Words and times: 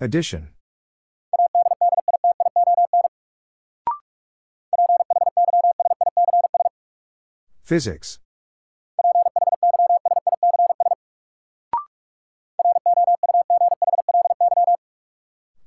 Addition. 0.00 0.48
Physics. 7.62 8.18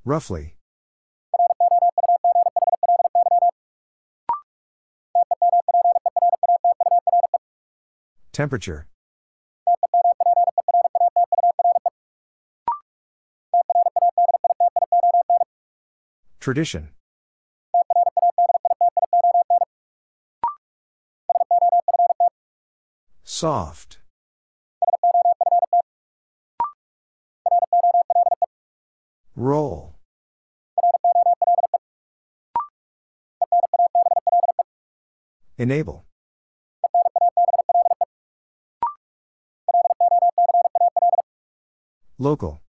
Roughly. 0.04 0.56
Temperature. 8.34 8.86
Tradition. 16.46 16.90
Soft. 23.24 23.98
Roll. 29.36 29.96
Enable. 35.58 36.06
Local. 42.20 42.62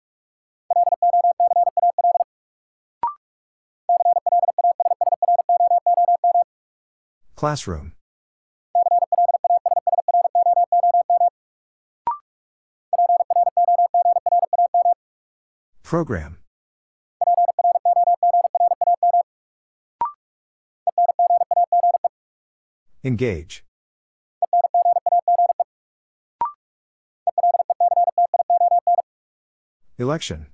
Classroom. 7.46 7.92
Program. 15.84 16.38
Engage. 23.04 23.62
Election. 29.98 30.46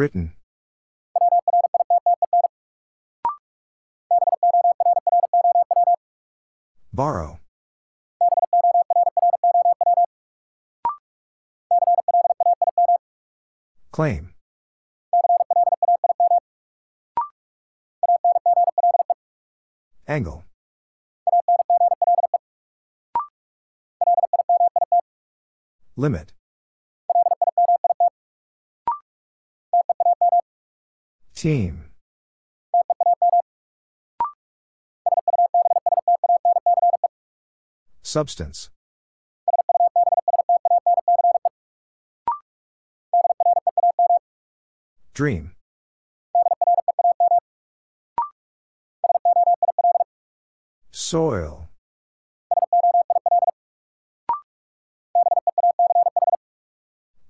Written. 0.00 0.32
Borrow. 6.90 7.38
Claim. 13.92 14.32
Angle. 20.08 20.44
Limit. 25.96 26.32
Team. 31.40 31.84
Substance. 38.02 38.68
Dream. 45.14 45.52
Soil. 50.92 51.70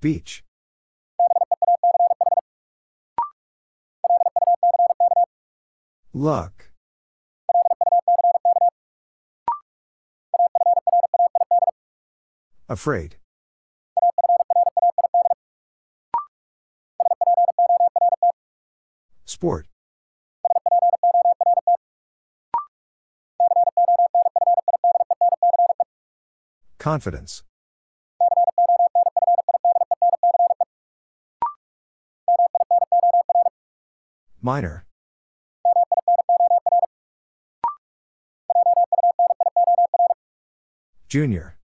Beach. 0.00 0.42
Luck. 6.21 6.69
Afraid. 12.69 13.17
Sport. 19.25 19.67
Confidence. 26.79 27.45
Minor. 34.43 34.85
Junior. 41.10 41.56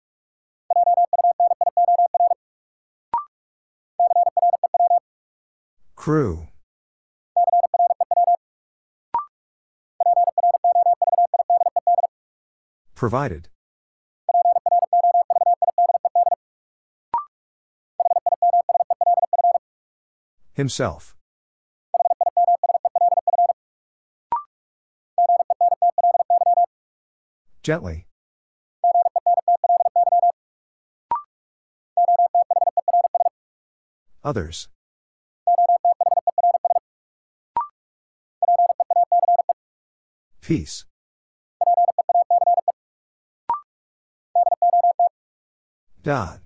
Crew. 5.97 6.49
Provided. 12.94 13.49
Himself. 20.55 21.15
Gently. 27.62 28.06
Others. 34.25 34.69
Peace. 40.41 40.87
Dot. 46.03 46.41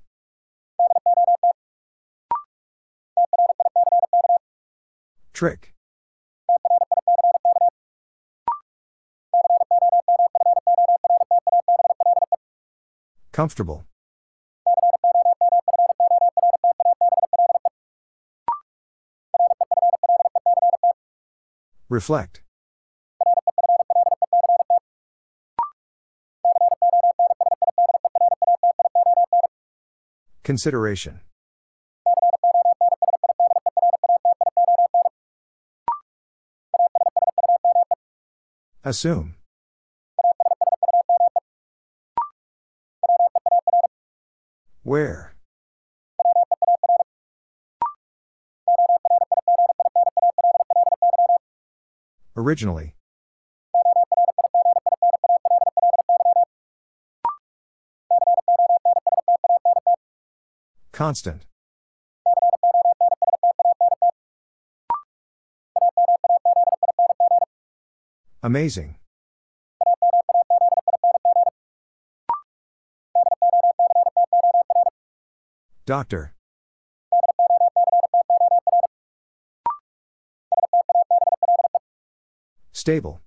Trick. 5.33 5.75
Comfortable. 13.33 13.88
Reflect. 21.89 22.43
Consideration. 30.43 31.21
Assume. 38.85 39.35
Where? 44.83 45.38
Originally. 52.49 52.95
Constant. 60.93 61.43
Amazing. 68.43 68.97
Doctor. 75.85 76.33
Stable. 82.89 83.21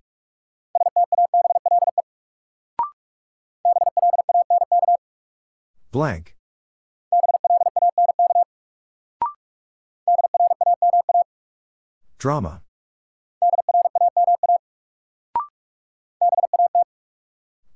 Blank. 5.92 6.36
Drama. 12.18 12.64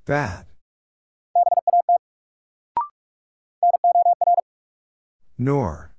Bad. 0.06 0.48
Nor. 5.38 5.95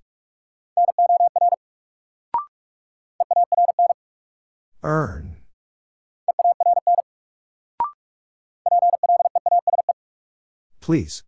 Please. 10.86 11.24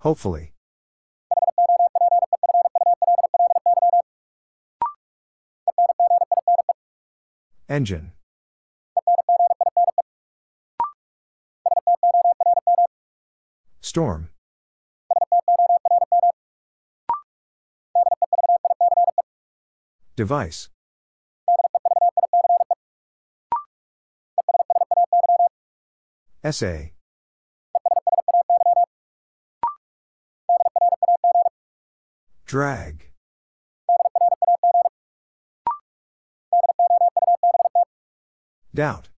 Hopefully. 0.00 0.52
Engine. 7.66 8.12
Storm. 13.80 14.28
Device. 20.14 20.68
Essay. 26.48 26.94
Drag. 32.46 33.04
Doubt. 38.74 39.10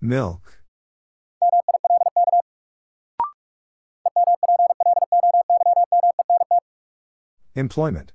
Milk. 0.00 0.58
Employment. 7.54 8.12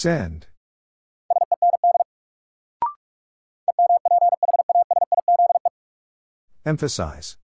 Send. 0.00 0.46
Emphasize. 6.64 7.36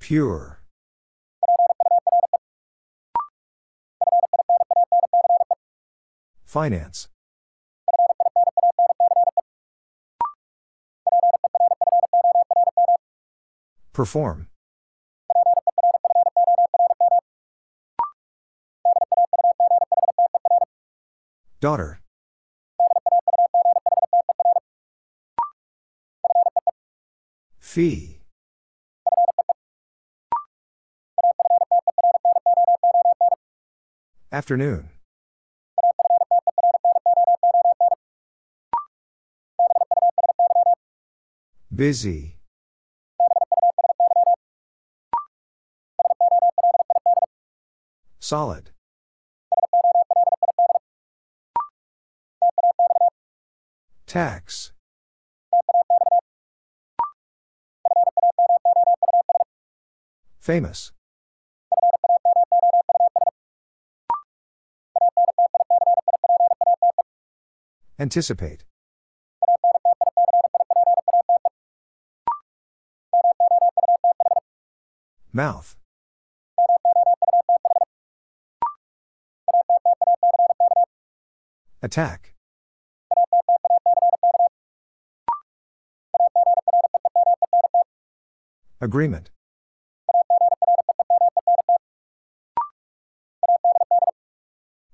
Pure. 0.00 0.62
Finance. 6.44 7.06
Perform. 13.92 14.48
Daughter. 21.60 22.00
Fee. 27.58 28.20
Afternoon. 34.30 34.90
Busy. 41.74 42.36
Solid. 48.18 48.75
Tax. 54.16 54.72
Famous. 60.38 60.92
Anticipate. 67.98 68.64
Mouth. 75.34 75.76
Attack. 81.82 82.35
Agreement. 88.80 89.30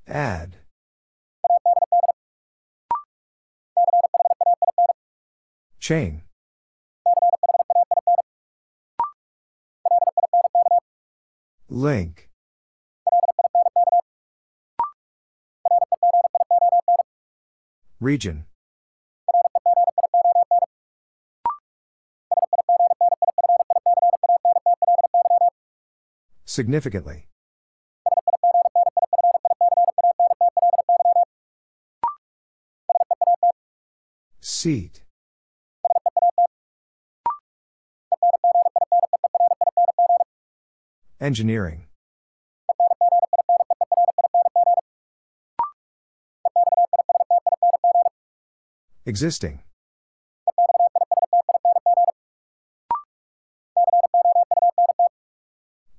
Add. 0.06 0.56
Chain. 5.80 6.22
Link. 11.68 12.28
Region. 18.00 18.44
Significantly. 26.52 27.28
Seat. 34.42 35.02
Engineering. 41.22 41.86
Existing. 49.06 49.62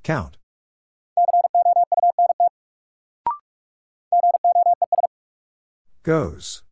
Count. 0.04 0.38
Goes. 6.04 6.64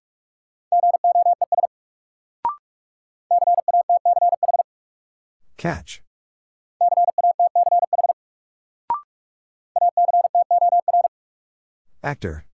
Catch. 5.55 6.01
Actor. 12.03 12.45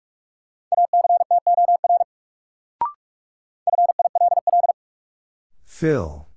Fill. 5.65 6.27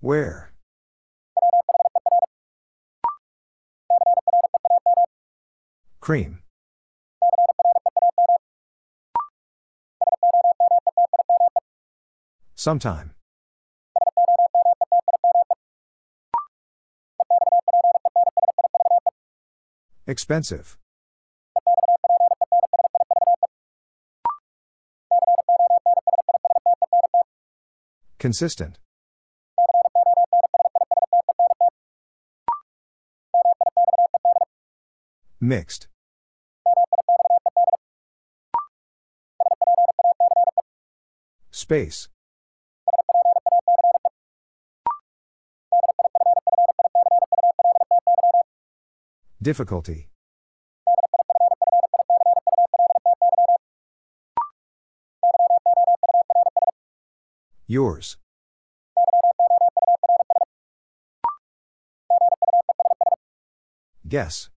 Where? 0.00 0.53
Cream. 6.04 6.40
Sometime. 12.54 13.14
Expensive. 20.06 20.76
Consistent. 28.18 28.78
Mixed. 35.40 35.88
Space. 41.74 42.08
Difficulty. 49.42 50.08
Yours. 57.66 58.18
Guess. 64.06 64.48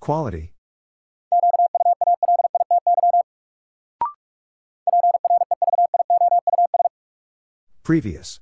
Quality. 0.00 0.52
Previous. 7.90 8.38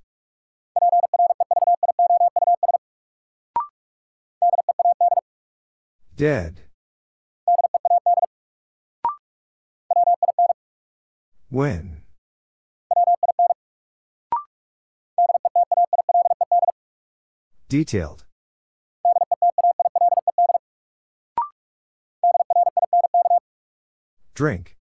Dead. 6.15 6.61
When? 11.49 12.03
Detailed. 17.71 18.27
Drink. 24.35 24.78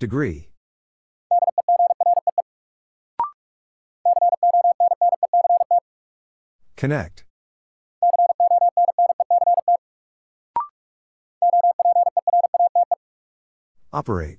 Degree. 0.00 0.48
Connect. 6.74 7.24
Operate. 13.92 14.38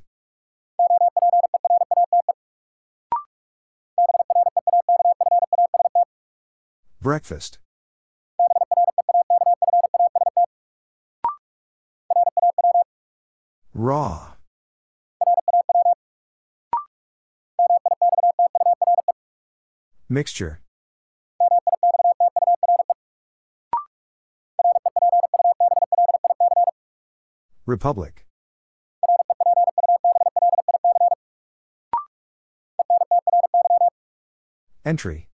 Breakfast. 7.00 7.60
Raw. 13.75 14.30
Mixture. 20.12 20.60
Republic. 27.65 28.25
Entry. 34.84 35.30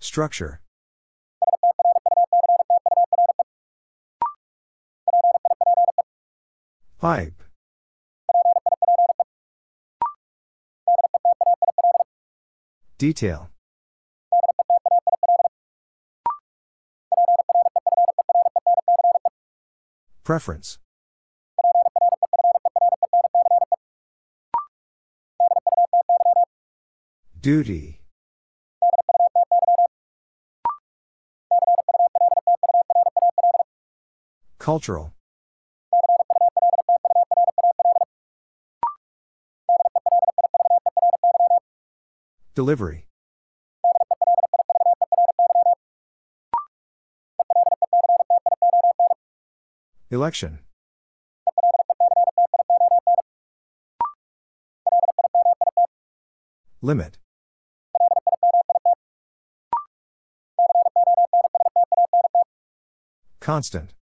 Structure. 0.00 0.60
Pipe. 6.98 7.44
Detail. 12.98 13.50
Preference. 20.22 20.78
Duty. 27.40 28.00
Cultural. 34.58 35.13
Delivery. 42.54 43.08
Election. 50.10 50.60
Limit. 56.80 57.18
Constant. 63.40 63.94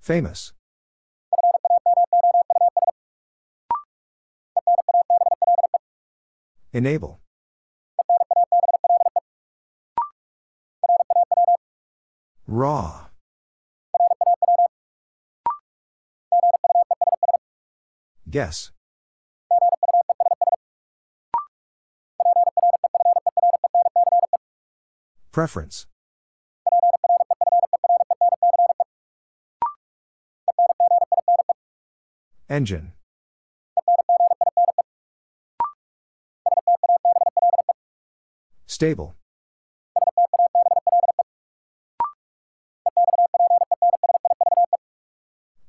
Famous. 0.00 0.55
Enable. 6.76 7.20
Raw. 12.46 13.06
Guess. 18.28 18.72
Preference. 25.32 25.86
Engine. 32.50 32.92
Stable. 38.76 39.14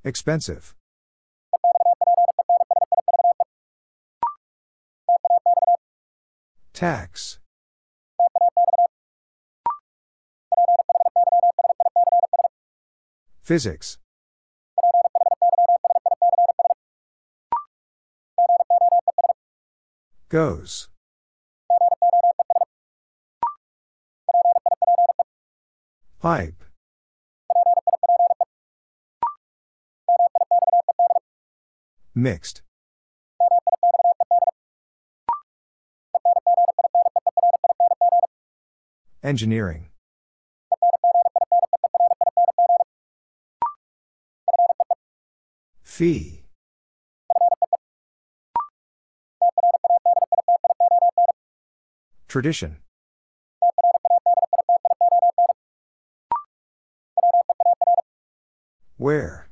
Expensive. 0.03 0.75
Tax. 6.73 7.39
Physics. 13.41 13.97
Goes. 20.27 20.89
Pipe. 26.19 26.63
Mixed. 32.15 32.63
Engineering. 39.21 39.89
Fee. 45.83 46.43
Tradition. 52.27 52.77
Where? 59.07 59.47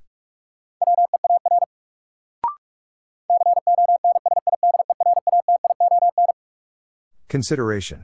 Consideration. 7.30 8.04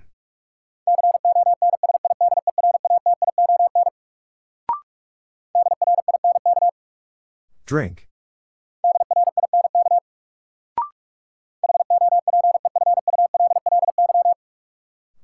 Drink. 7.65 8.08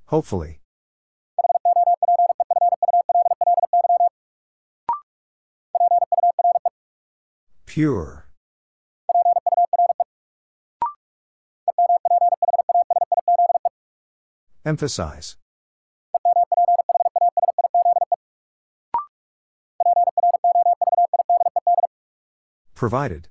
Hopefully. 0.07 0.59
Pure. 7.77 8.25
Emphasize. 14.65 15.37
Provided. 22.73 23.27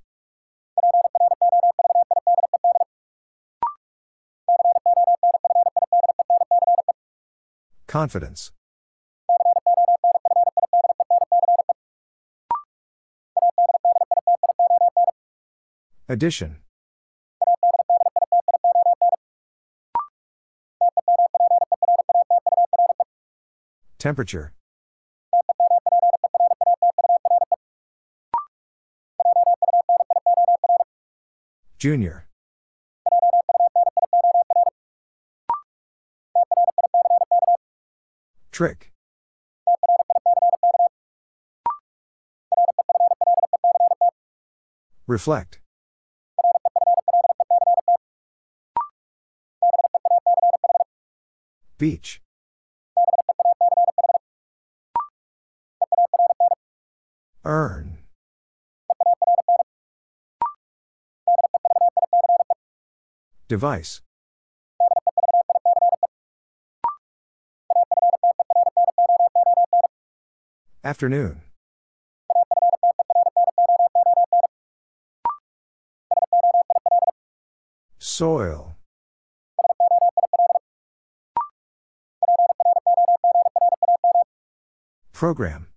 Confidence. 7.88 8.52
Addition. 16.08 16.58
Temperature. 23.98 24.52
Junior. 31.78 32.28
Trick. 38.52 38.92
Reflect. 45.08 45.60
Beach. 51.78 52.22
Earn. 57.44 57.98
Device. 63.48 64.00
Afternoon. 70.82 71.42
Soil. 77.98 78.75
Program. 85.16 85.68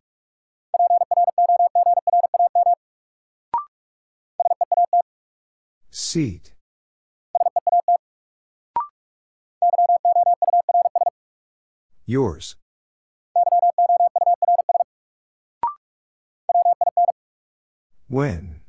Seat. 5.92 6.52
Yours. 12.06 12.58
When? 18.10 18.60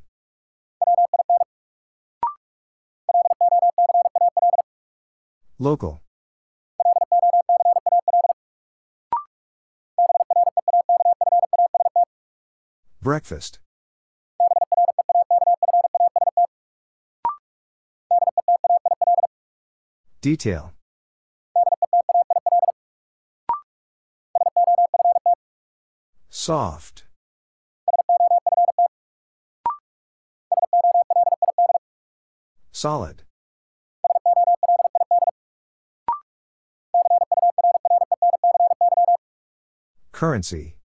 Local. 5.59 6.01
Breakfast. 13.11 13.59
Detail. 20.21 20.71
Soft. 26.29 27.03
Solid. 32.71 33.23
Currency. 40.13 40.75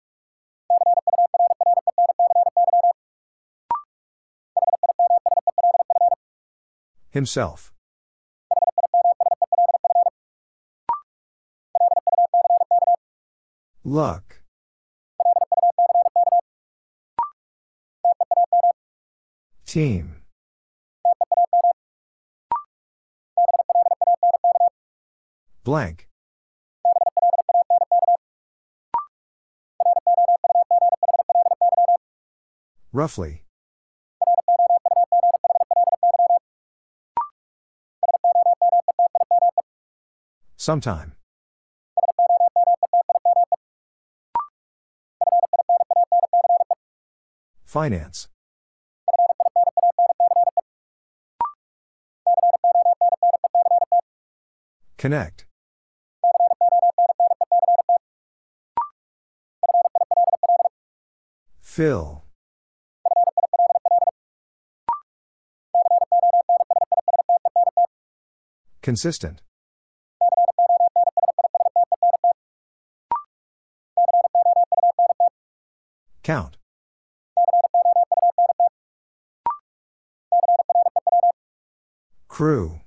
Himself. 7.17 7.73
Luck. 13.83 14.41
Team. 19.65 20.17
Blank. 25.63 26.07
Roughly. 32.93 33.46
Sometime. 40.67 41.13
Finance. 47.63 48.27
Connect. 54.97 55.45
Fill. 61.61 62.25
Consistent. 68.81 69.46
Count. 76.27 76.57
Crew. 82.27 82.81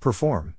Perform. 0.00 0.56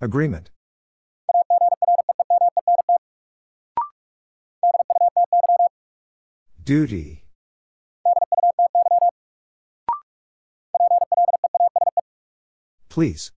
Agreement. 0.00 0.50
Duty. 6.62 7.24
Please. 13.00 13.32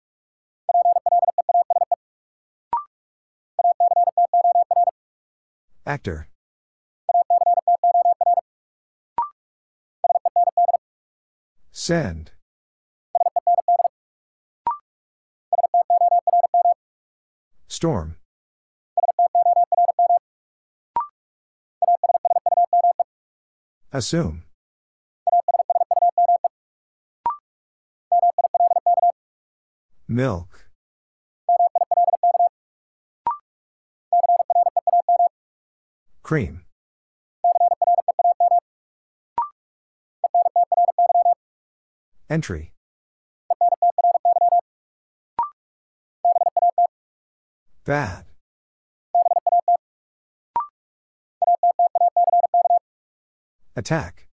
Actor. 5.84 6.28
Send. 11.72 12.30
Storm. 17.68 18.16
Assume. 23.92 24.44
Milk. 30.10 30.66
Cream. 36.24 36.62
Entry. 42.28 42.72
Bad. 47.84 48.24
Attack. 53.76 54.29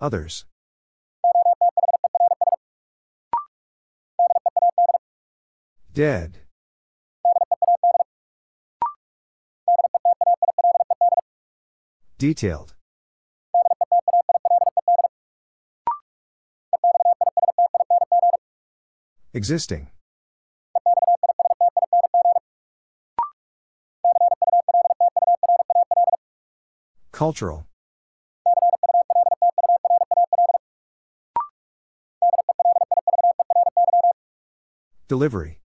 Others. 0.00 0.44
Dead. 5.92 6.38
Detailed. 12.18 12.74
Existing. 19.32 19.88
Cultural. 27.12 27.66
Delivery. 35.08 35.60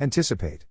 Anticipate. 0.00 0.64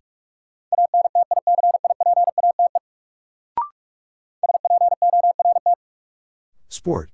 Sport. 6.68 7.10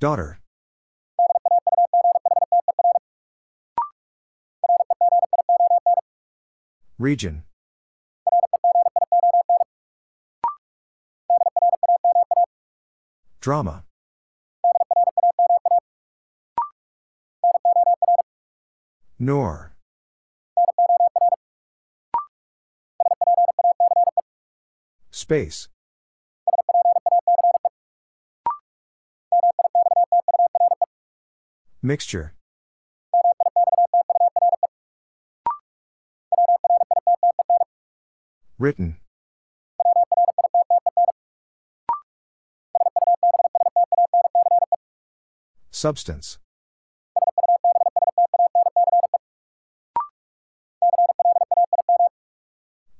Daughter. 0.00 0.40
Region. 6.98 7.44
Drama. 13.40 13.84
Nor. 19.18 19.72
Space. 25.10 25.68
Mixture. 31.82 32.34
Written. 38.58 38.98
Substance. 45.80 46.38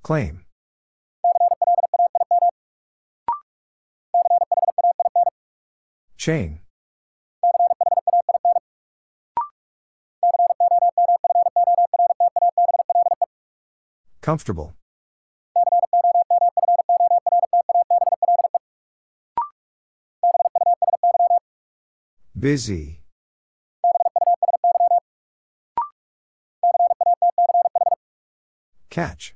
Claim. 0.03 0.47
Chain. 6.17 6.61
Comfortable. 14.23 14.73
Busy. 22.41 23.03
Catch. 28.89 29.35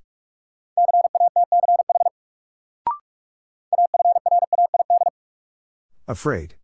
Afraid. 6.08 6.54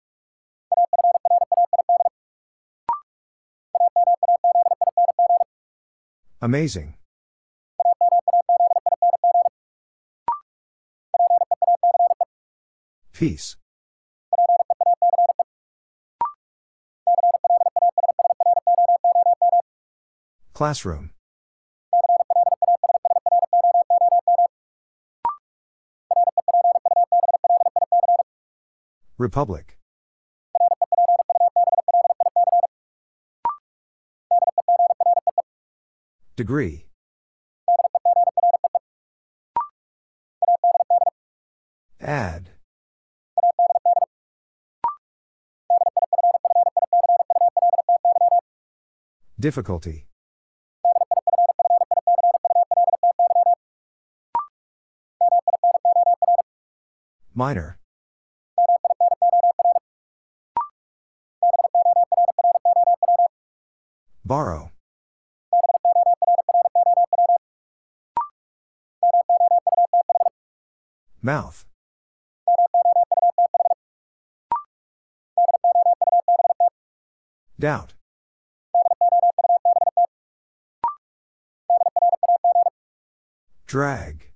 Amazing. 6.40 6.94
Peace. 13.12 13.56
Classroom. 20.60 21.08
Republic. 29.16 29.78
Degree. 36.36 36.84
Add. 42.02 42.50
Difficulty. 49.40 50.09
Minor. 57.40 57.78
Borrow. 64.26 64.72
Mouth. 71.22 71.64
Doubt. 77.58 77.94
Drag. 83.66 84.29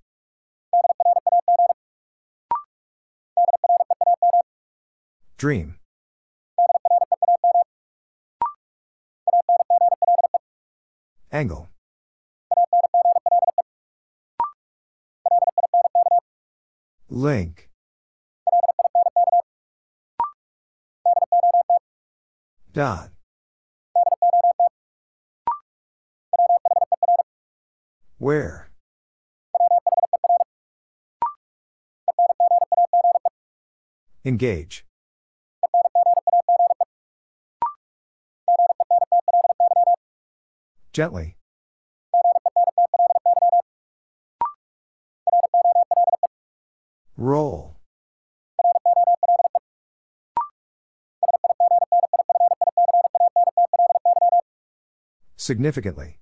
Dream. 5.37 5.77
Angle. 11.33 11.69
Link. 17.09 17.69
Dot. 22.73 23.11
Where? 28.19 28.71
Engage. 34.25 34.85
Gently. 40.95 41.37
Roll. 47.17 47.77
Significantly. 55.37 56.21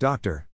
Doctor. 0.00 0.48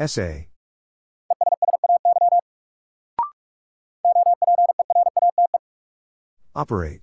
Essay. 0.00 0.48
Operate. 6.54 7.02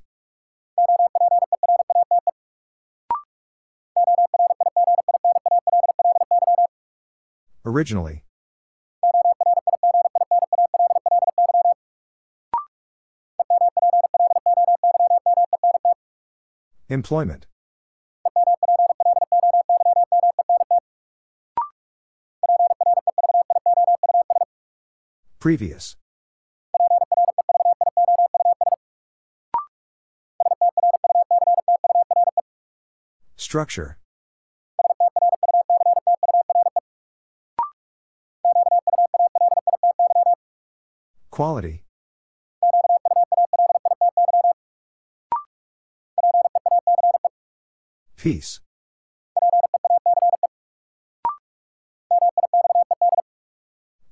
Originally. 7.64 8.24
Employment. 16.90 17.47
Previous. 25.48 25.96
Structure. 33.38 33.98
Quality. 41.32 41.86
Peace. 48.18 48.60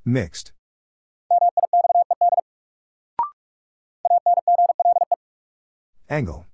Mixed. 0.06 0.55
Angle. 6.16 6.46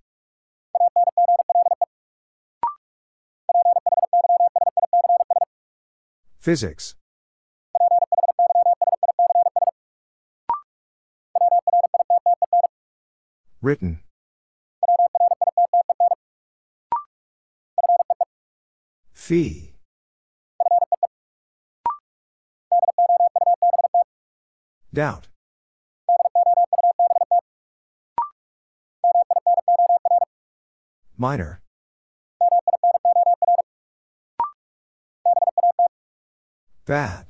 Physics. 6.39 6.95
Written. 13.62 14.00
Fee. 19.13 19.76
Doubt. 24.91 25.30
Minor. 31.21 31.62
Bad. 36.88 37.27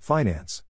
Finance. 0.00 0.64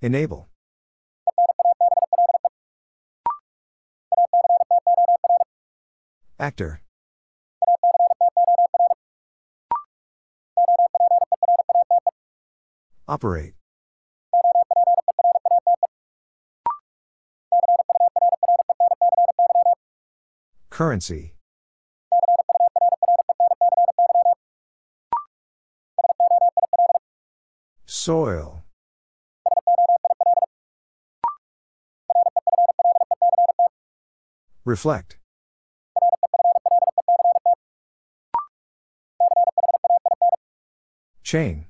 Enable. 0.00 0.46
Actor. 6.38 6.82
Operate. 13.08 13.54
Currency. 20.68 21.32
Soil. 27.86 28.62
Reflect. 34.66 35.16
Chain. 41.22 41.67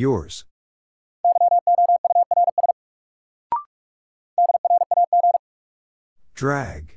Yours. 0.00 0.46
Drag. 6.34 6.94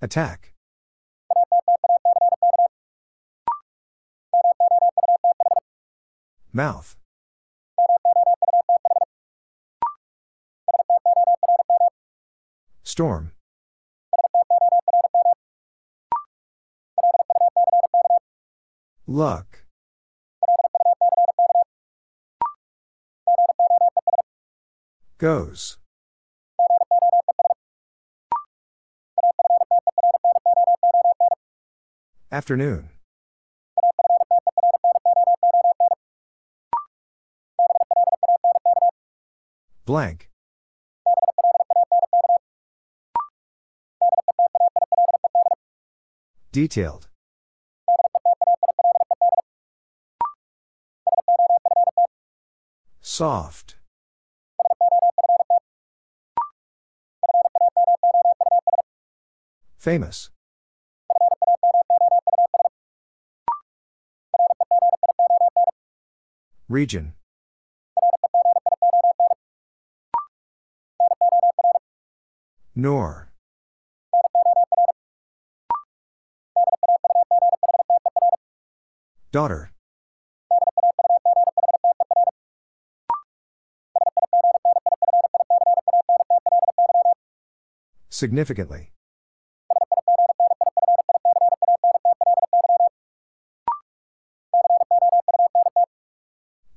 Attack. 0.00 0.52
Mouth. 6.52 6.94
Storm. 12.84 13.35
Luck. 19.16 19.64
Goes. 25.16 25.78
Afternoon. 32.30 32.90
Blank. 39.86 40.28
Detailed. 46.52 47.08
Soft. 53.16 53.76
Famous. 59.78 60.28
Region. 66.68 67.14
Nor. 72.74 73.30
Daughter. 79.32 79.70
Significantly. 88.16 88.92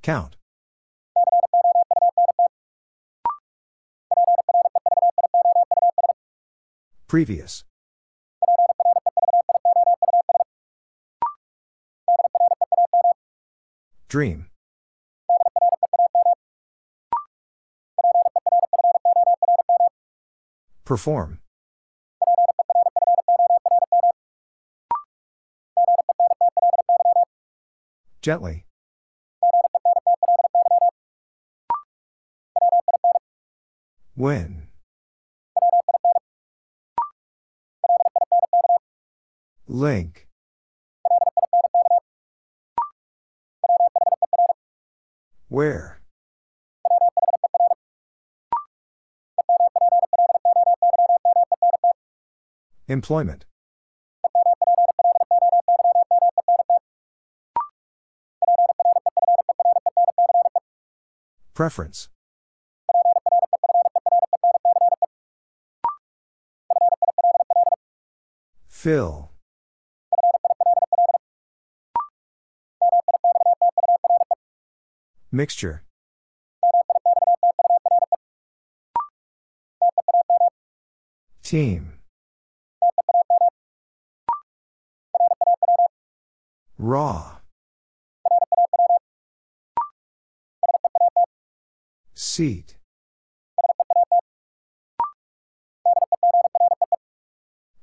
Count. 0.02 0.36
Previous. 7.08 7.64
Dream. 14.10 14.50
Perform. 20.90 21.38
Gently. 28.24 28.66
When. 34.16 34.70
Link. 39.68 40.29
Employment. 52.90 53.46
Preference. 61.54 62.10
Fill. 68.68 69.30
Mixture. 75.32 75.84
Team. 81.44 81.99
Raw. 86.90 87.38
Seat. 92.16 92.78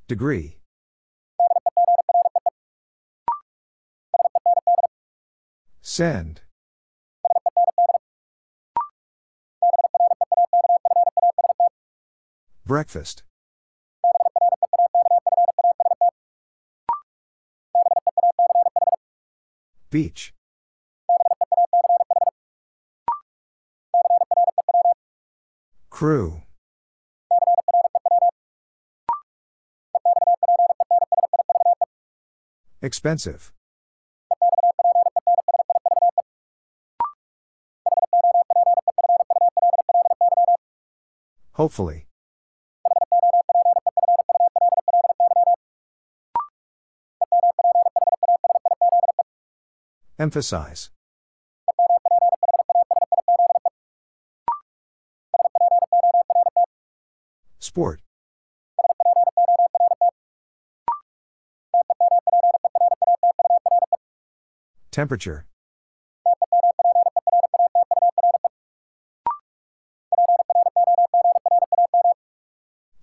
Degree. 0.09 0.59
Send. 5.81 6.41
Breakfast. 12.67 13.23
Beach. 19.97 20.35
Crew. 25.89 26.43
Expensive. 32.83 33.55
Hopefully. 41.53 42.06
Emphasize. 50.27 50.91
Sport. 57.61 58.01
Temperature. 64.91 65.47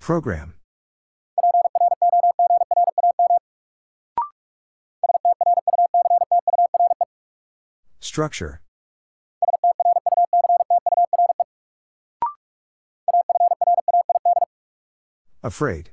Program. 0.02 0.56
Structure. 8.14 8.62
Afraid. 15.42 15.90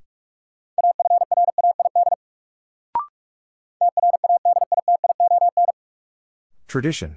Tradition. 6.68 7.16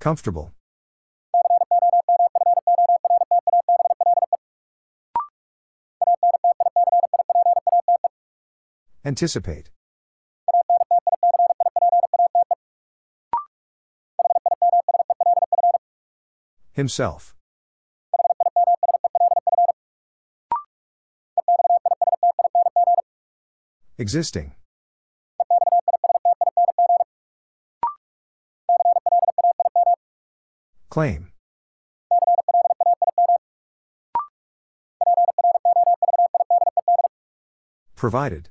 Comfortable. 0.00 0.54
Anticipate. 9.04 9.70
Himself. 16.72 17.34
Existing. 23.98 24.54
Claim. 30.88 31.32
Provided. 37.96 38.48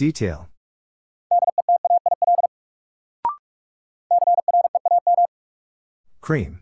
Detail. 0.00 0.48
Cream. 6.22 6.60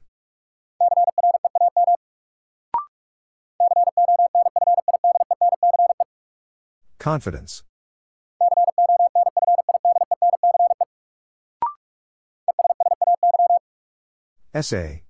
Confidence. 6.99 7.62
Essay. 14.53 15.05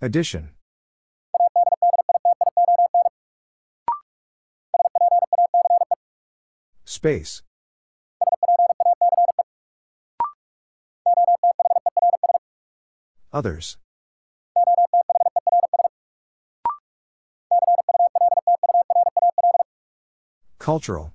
Addition. 0.00 0.57
Space. 6.98 7.42
Others. 13.32 13.76
Cultural. 20.58 21.12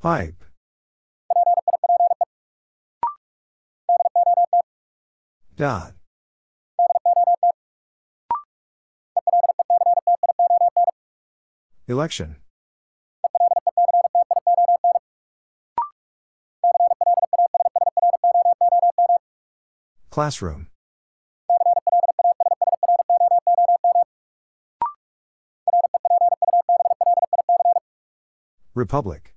Pipe. 0.00 0.42
Dot. 5.54 5.97
Election. 11.88 12.36
Classroom. 20.10 20.66
Republic. 28.74 29.34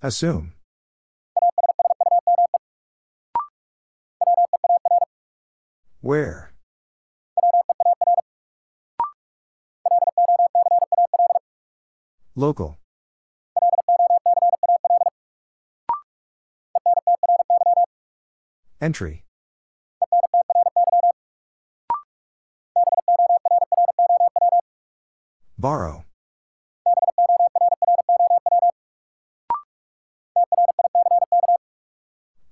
Assume. 0.00 0.54
Where? 6.12 6.52
Local. 12.34 12.78
Entry. 18.82 19.24
Borrow. 25.56 26.04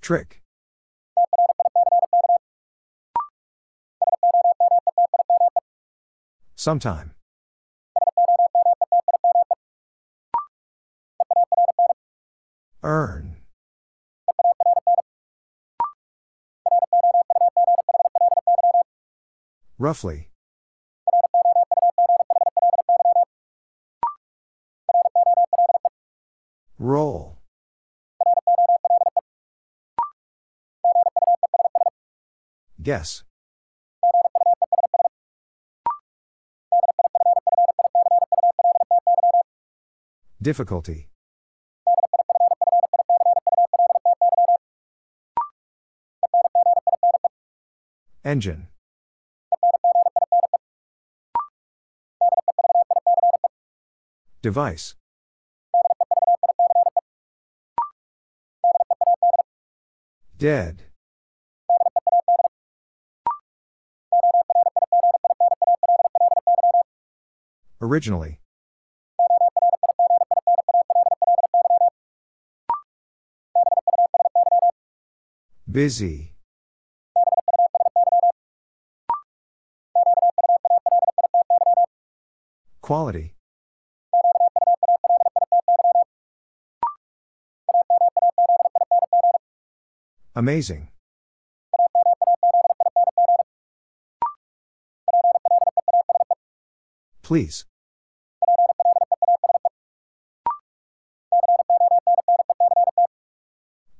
Trick. 0.01 0.40
Sometime. 6.61 7.15
Earn. 12.83 13.37
Roughly. 19.79 20.29
Roll. 26.77 27.39
Guess. 32.83 33.23
Difficulty. 40.41 41.07
Engine. 48.25 48.67
Device. 54.41 54.95
Dead. 60.39 60.81
Originally. 67.79 68.40
Busy. 75.71 76.33
Quality. 82.81 83.35
Amazing. 90.35 90.89
Please. 97.21 97.63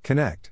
Connect. 0.04 0.52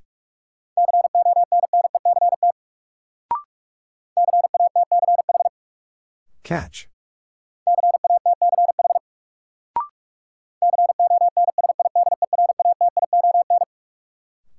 Catch. 6.49 6.89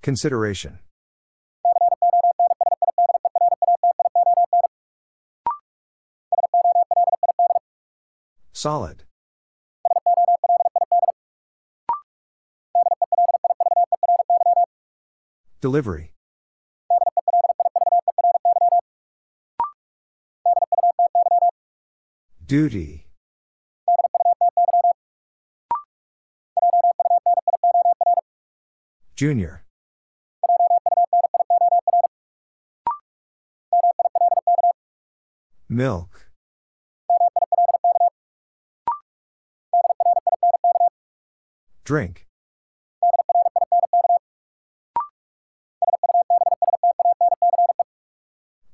Consideration. 0.01 0.79
Solid. 8.53 9.03
Delivery. 15.61 16.13
Duty. 22.51 23.07
Junior. 29.15 29.63
Milk. 35.69 36.27
Drink. 41.85 42.27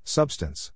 Substance. 0.04 0.72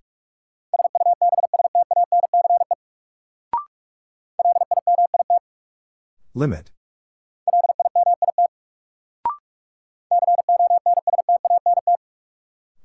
Limit. 6.40 6.70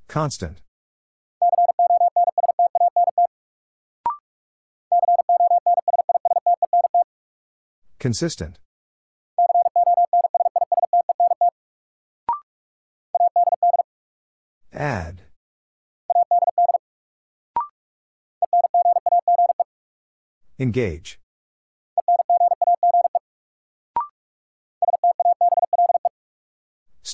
Constant. 0.09 0.57
Consistent. 7.97 8.59
Add. 14.73 15.21
Engage. 20.59 21.19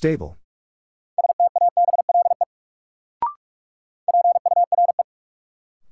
Stable. 0.01 0.35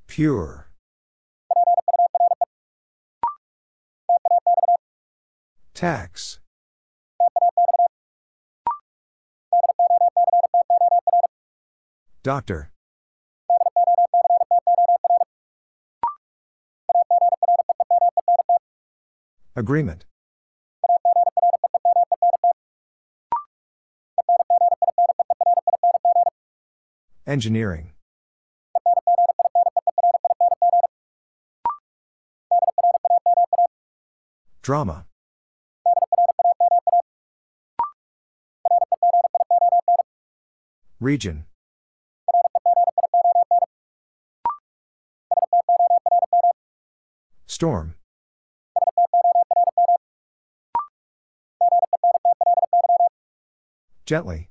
Pure. 0.07 0.71
Tax. 5.75 6.39
Doctor. 12.23 12.71
Agreement. 19.55 20.08
Engineering. 27.29 27.91
Drama. 34.63 35.05
Region. 40.99 41.45
Storm. 47.45 47.93
Gently. 54.07 54.49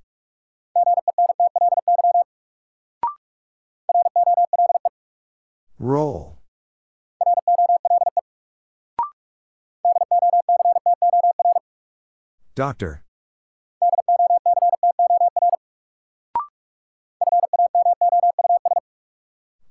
Roll. 5.80 6.38
Doctor. 12.58 13.04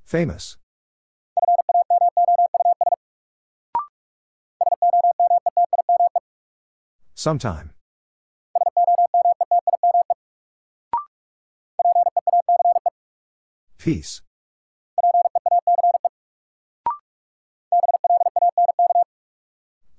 Famous. 0.06 0.56
Sometime. 7.14 7.74
Peace. 13.78 14.22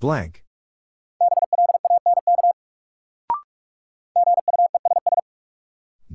Blank. 0.01 0.47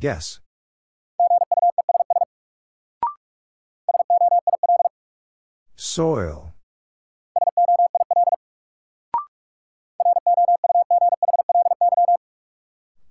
Guess. 0.03 0.41
Soil. 5.77 6.53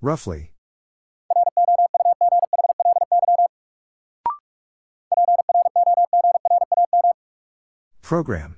Roughly. 0.02 0.52
Program. 8.02 8.56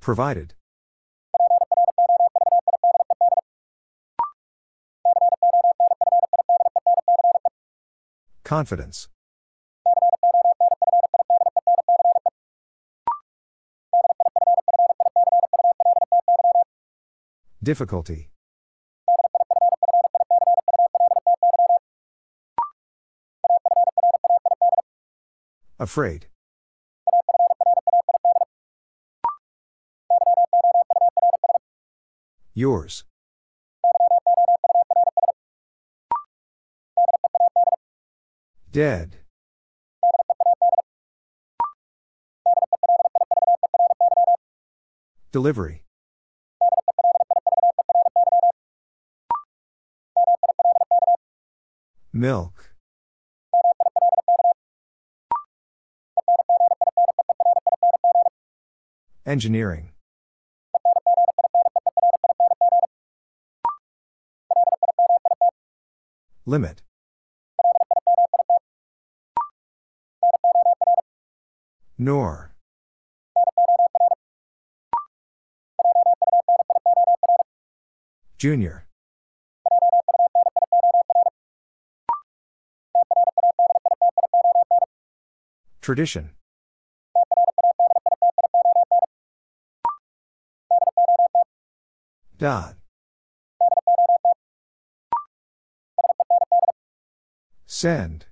Provided. 0.00 0.52
Confidence. 8.52 9.08
Difficulty. 17.62 18.28
Afraid. 25.80 26.26
Yours. 32.52 33.04
Dead. 38.72 39.18
Delivery. 45.30 45.84
Milk. 52.14 52.70
Engineering. 59.26 59.92
Limit. 66.46 66.82
Nor. 72.02 72.52
Junior. 78.38 78.88
Tradition. 85.80 86.30
Dot. 92.36 92.74
Send. 97.66 98.26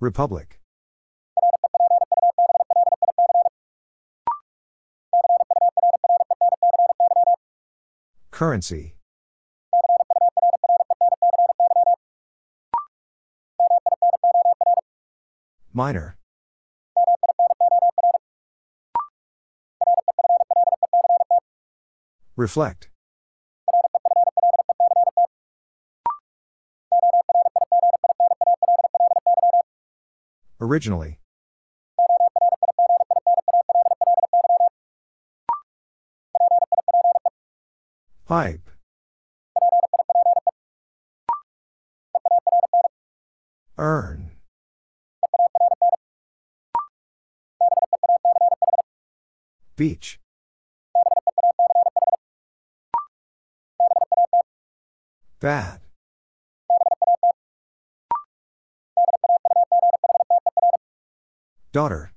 Republic. 0.00 0.60
Currency. 8.30 8.94
Minor. 15.72 16.16
Reflect. 22.36 22.87
Originally. 30.68 31.18
Pipe. 38.26 38.68
Earn. 43.78 44.32
Beach. 49.74 50.20
Bad. 55.40 55.87
Daughter. 61.78 62.10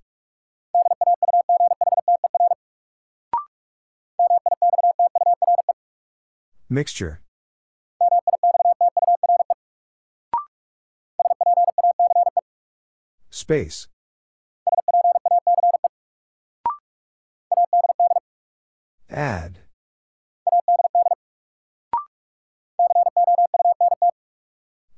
Mixture. 6.68 7.22
Space. 13.30 13.88
Add. 19.12 19.60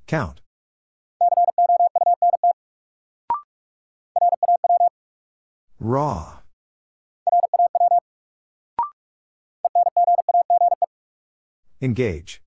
Count. 0.07 0.43
Raw. 5.94 6.39
Engage. 11.80 12.41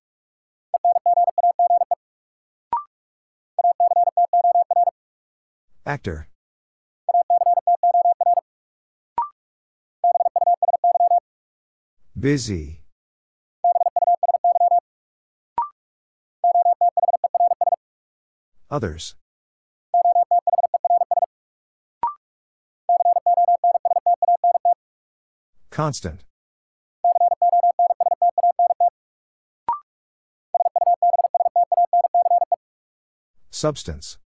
Actor. 5.85 6.27
Busy. 12.19 12.81
Others. 18.69 19.15
Constant. 25.77 26.23
Substance. 33.51 34.17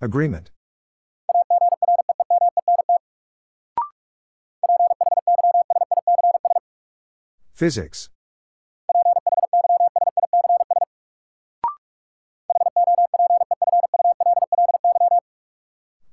Agreement. 0.00 0.50
Physics. 7.52 8.10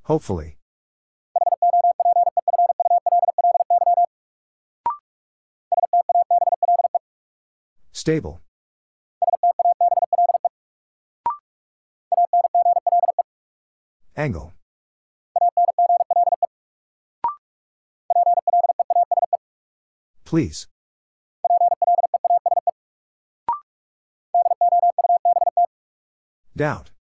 Hopefully. 0.08 0.58
Stable. 7.91 8.39
Angle. 14.16 14.53
Please. 20.24 20.68
Doubt. 26.55 26.91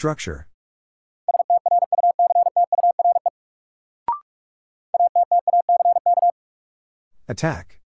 Structure. 0.00 0.46
Attack. 7.28 7.80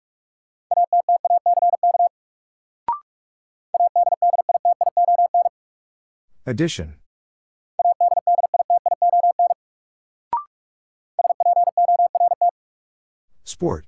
Addition. 6.47 7.01
Sport. 13.43 13.87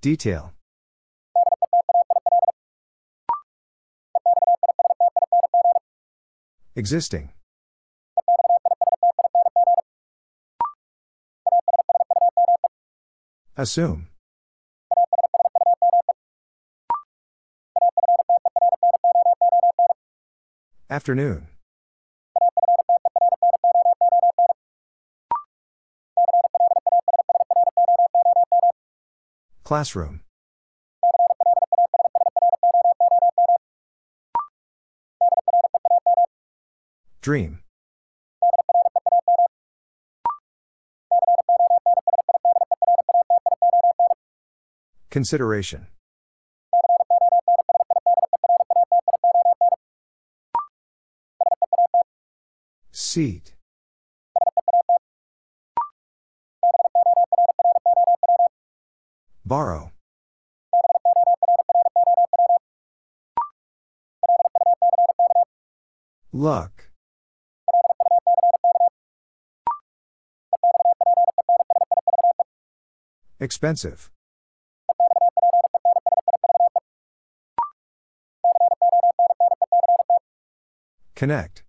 Detail. 0.00 0.55
Existing. 6.76 7.30
Assume. 13.56 14.08
Afternoon. 20.90 21.46
Classroom. 29.64 30.20
Dream. 37.26 37.58
Consideration. 45.10 45.88
Seat. 52.92 53.56
Borrow. 59.44 59.90
Luck. 66.32 66.85
Expensive. 73.46 74.10
Connect. 81.14 81.62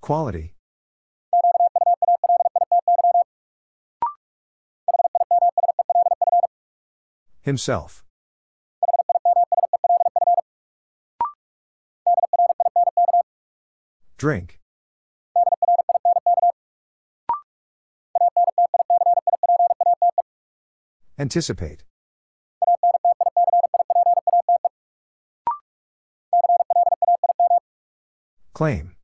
Quality. 0.00 0.54
Himself. 7.42 8.02
Drink. 14.16 14.58
Anticipate. 21.20 21.84
Claim. 28.54 28.96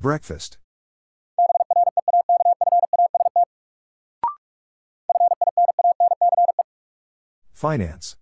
Breakfast. 0.00 0.56
Finance. 7.52 8.16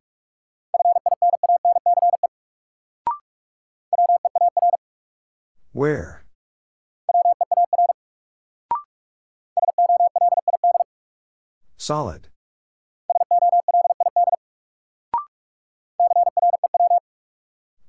Where? 5.70 6.19
Solid. 11.80 12.28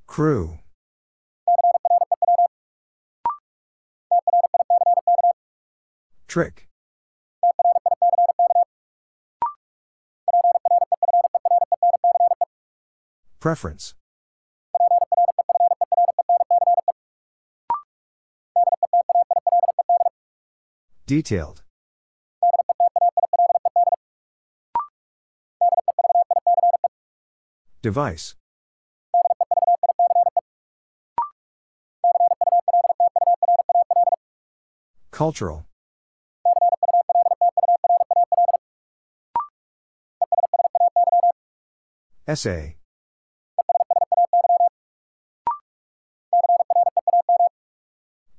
Crew. 0.07 0.59
Trick. 6.29 6.69
Preference. 13.41 13.93
Detailed. 21.05 21.63
Device. 27.81 28.35
Cultural. 35.09 35.65
Essay. 42.27 42.77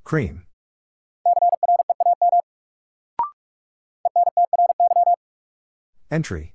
Cream. 0.04 0.44
Entry. 6.12 6.54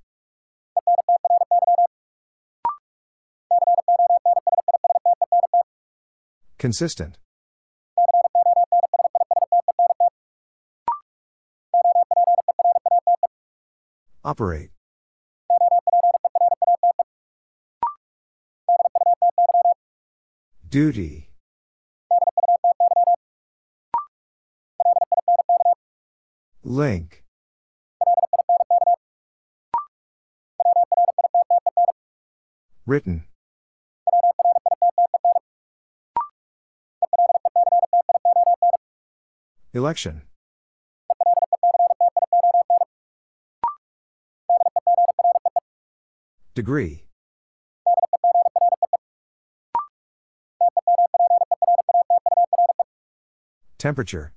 Consistent. 6.68 7.18
Operate. 14.26 14.72
Duty. 20.68 21.30
Link. 26.66 27.24
Written. 32.86 33.24
Election. 39.78 40.24
Degree. 46.56 47.06
Temperature. 53.78 54.34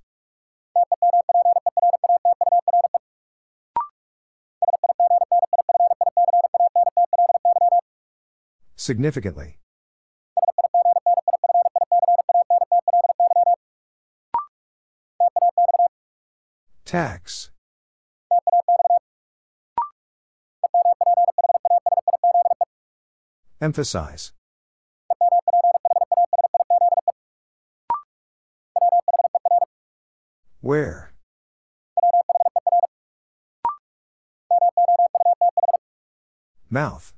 Significantly. 8.76 9.60
Tax. 16.91 17.51
Emphasize. 23.61 24.32
Where? 30.61 31.12
Mouth. 36.68 37.14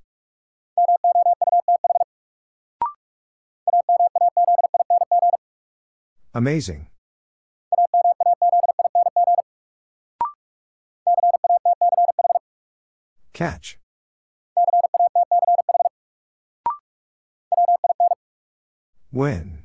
Amazing. 6.35 6.92
Catch. 13.43 13.77
When? 19.11 19.65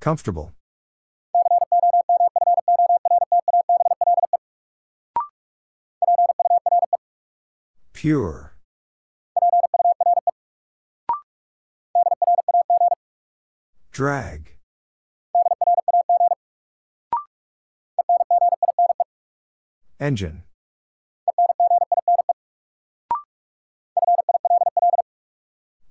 Comfortable. 0.00 0.54
Pure. 7.92 8.54
Drag. 13.92 14.53
Engine. 20.04 20.42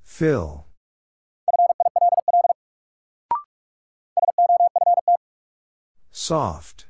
Fill. 0.04 0.68
Soft. 6.12 6.86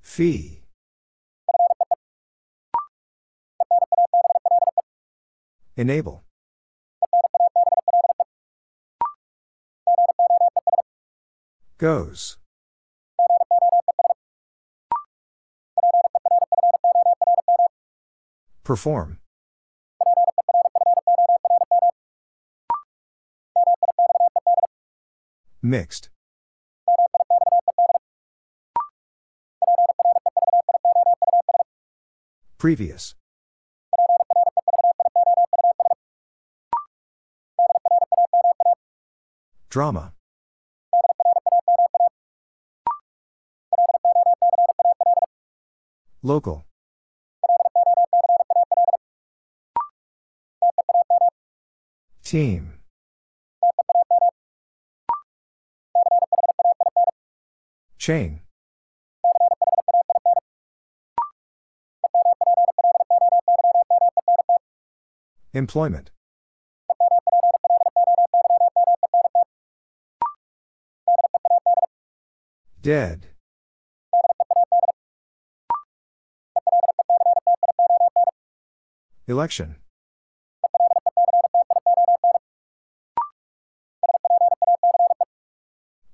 Fee. 0.00 0.62
Enable. 5.76 6.25
Goes. 11.86 12.36
Perform. 18.64 19.18
Mixed. 25.62 26.08
Previous. 32.58 33.14
Drama. 39.70 40.15
Local. 46.26 46.66
Team. 52.24 52.80
Chain. 57.96 58.40
Employment. 65.54 66.10
Dead. 72.82 73.35
Election. 79.28 79.74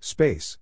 Space. 0.00 0.56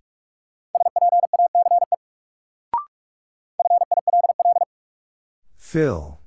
Fill. 5.57 6.21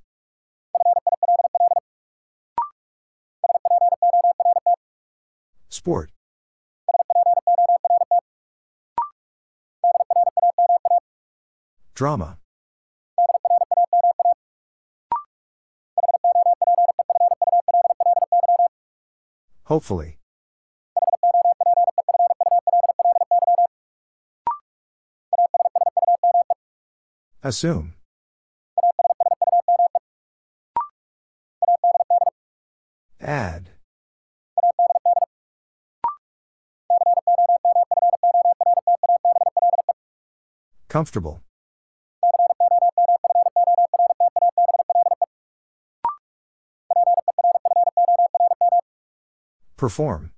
Sport. 5.67 6.11
Drama. 11.93 12.38
Hopefully. 19.74 20.19
Assume. 27.41 27.95
Add. 33.19 33.71
Comfortable. 40.88 41.41
Perform. 49.84 50.31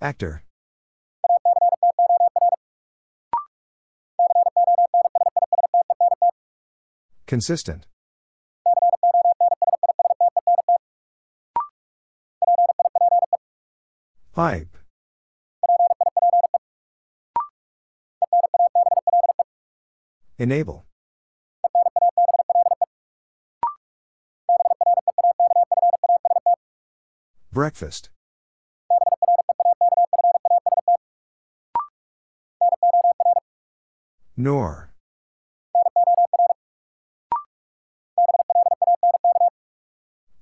Actor. 0.00 0.42
Consistent. 7.26 7.84
Pipe. 14.32 14.78
Enable. 20.38 20.87
Breakfast. 27.58 28.10
Nor. 34.36 34.92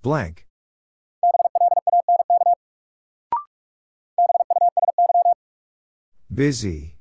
Blank. 0.03 0.45
Busy. 6.31 6.99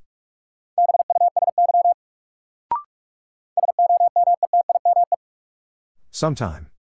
Sometime. 6.10 6.75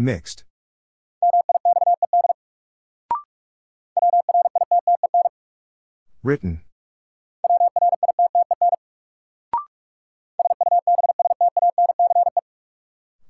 Mixed. 0.00 0.44
Written. 6.22 6.62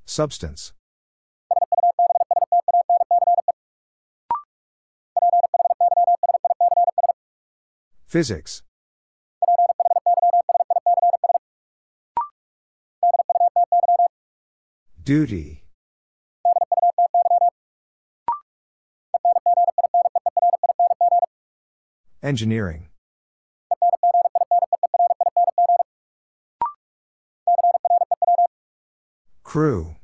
Substance. 0.04 0.72
Physics. 8.06 8.62
Duty. 15.02 15.59
Engineering. 22.22 22.88
Crew. 29.42 29.96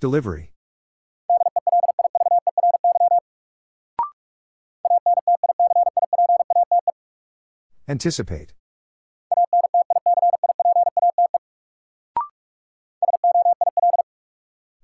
Delivery. 0.00 0.52
Anticipate. 7.88 8.52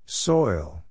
Soil. 0.07 0.82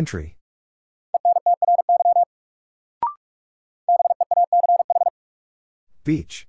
Entry. 0.00 0.38
Beach. 6.04 6.48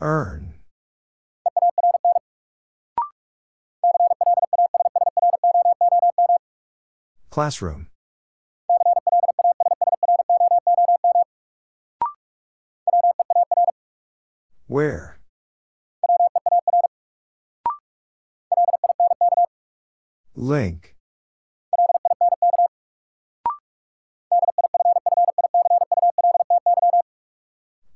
Earn. 0.00 0.54
Classroom. 7.30 7.88
Where? 14.68 15.19
Link. 20.50 20.96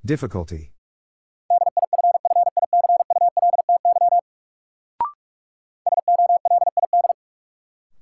Difficulty. 0.04 0.70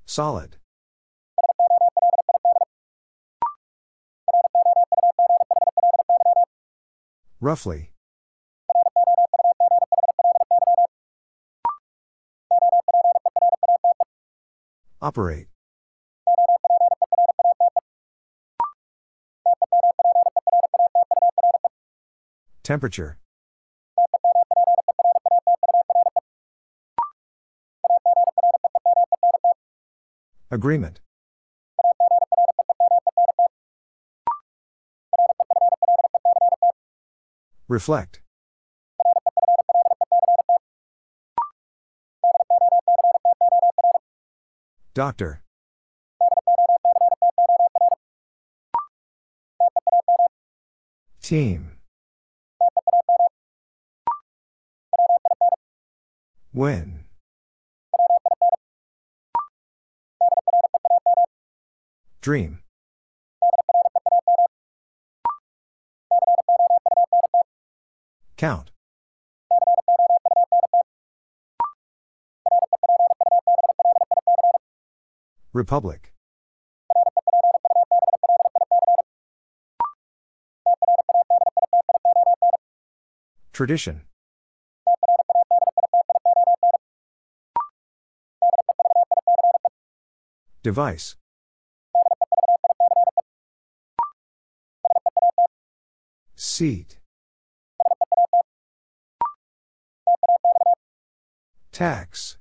Solid. 0.05 0.57
Roughly. 7.41 7.92
Operate. 15.03 15.47
Temperature. 22.63 23.17
Agreement. 30.49 31.01
Reflect. 37.67 38.22
Doctor. 44.93 45.41
Team. 51.21 51.79
When. 56.51 57.05
Dream. 62.21 62.59
Count. 68.37 68.72
Republic. 75.53 76.11
Tradition. 83.51 84.01
Device. 90.63 91.15
Seat. 96.35 96.97
Tax. 101.71 102.37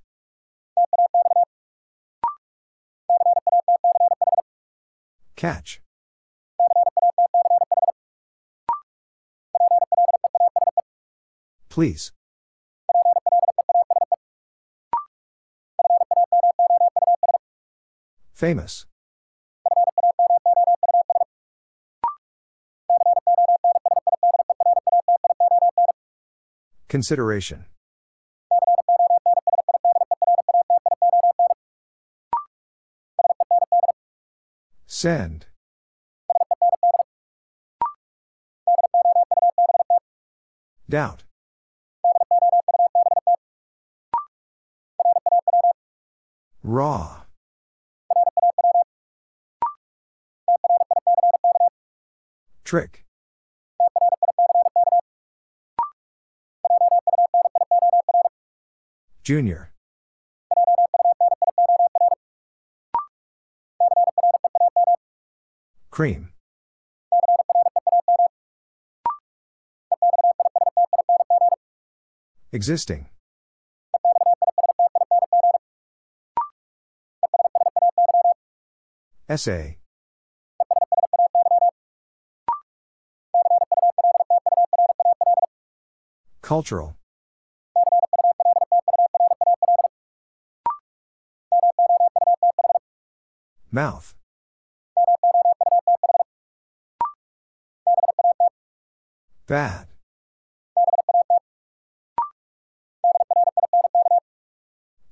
Catch. 5.43 5.83
Please. 11.69 12.13
Famous. 18.33 18.87
Consideration. 26.87 27.65
Send. 35.03 35.47
Doubt. 40.89 41.25
Raw. 46.63 47.23
Trick. 52.63 53.05
Junior. 59.25 59.72
Cream. 65.93 66.31
Existing. 72.51 73.11
Essay. 79.29 79.77
Cultural. 86.41 86.97
Mouth. 93.71 94.15
Bad. 99.53 99.87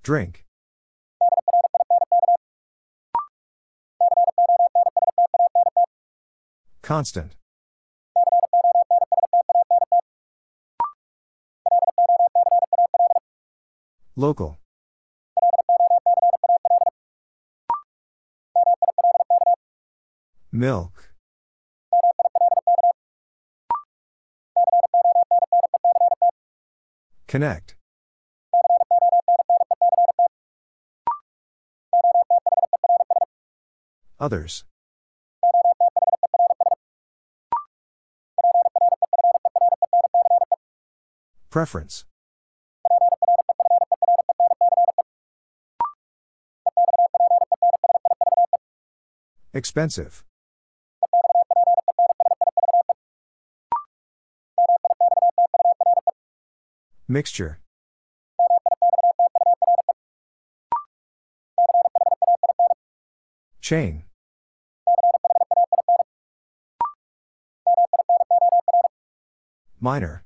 Drink. 0.02 0.46
Constant. 6.80 7.36
Local. 14.16 14.58
Milk. 20.50 21.09
Connect. 27.30 27.76
Others. 34.18 34.64
Preference. 41.50 42.04
Expensive. 49.54 50.24
Mixture. 57.10 57.58
Chain. 63.60 64.04
Minor. 69.80 70.22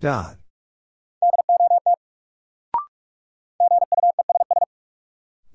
Dot. 0.00 0.38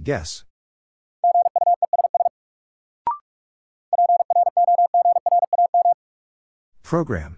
Guess. 0.01 0.45
Program. 6.89 7.37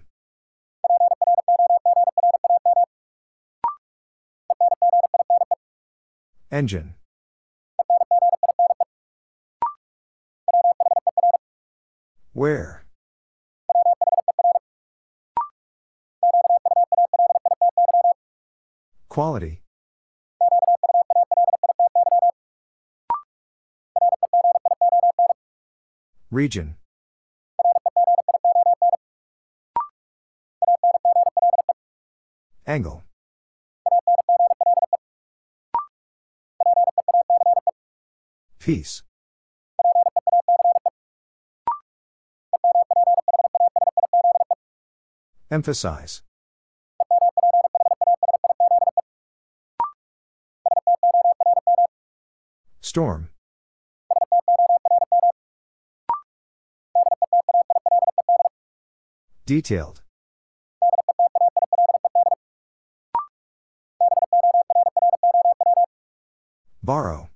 Engine. 6.50 6.94
Where? 12.32 12.86
Quality. 19.10 19.60
Region. 26.30 26.76
Angle. 32.72 33.02
Peace. 38.58 39.02
Emphasize. 45.50 46.22
Storm. 52.80 53.28
Detailed. 59.44 60.01
Borrow. 66.92 67.30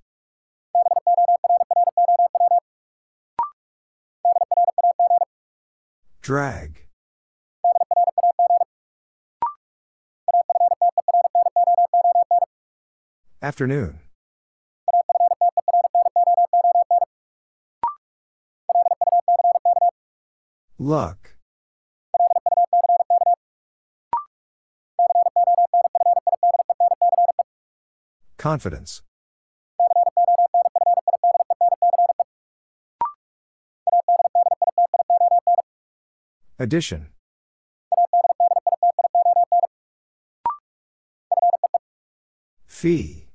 Drag. 6.21 6.83
Afternoon. 13.41 14.01
Luck. 20.79 21.37
Confidence. 28.37 29.01
Addition. 36.59 37.09
Fee. 42.65 43.27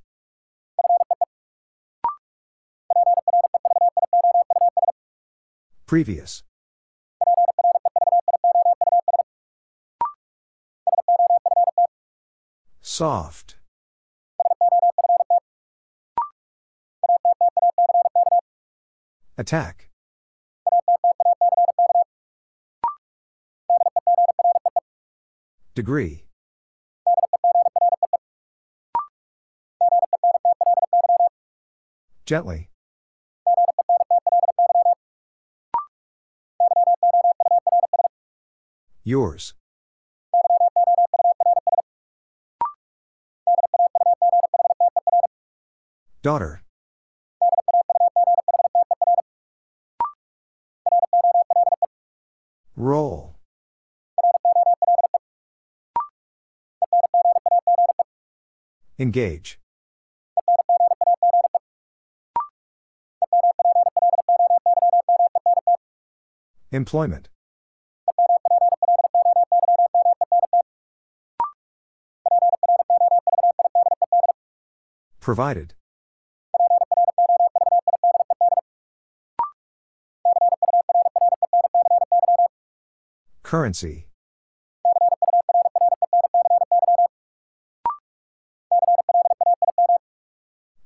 Previous. 5.86 6.44
Soft. 12.82 13.58
Attack. 19.38 19.91
Degree. 25.82 26.26
Gently. 32.24 32.70
Yours. 39.04 39.56
Daughter. 46.22 46.62
Roll. 52.76 53.32
Engage. 59.12 59.60
Employment. 66.72 67.28
Provided. 75.20 75.74
Currency. 83.44 84.06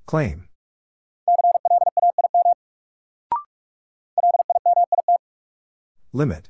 Claim. 0.06 0.48
Limit. 6.14 6.50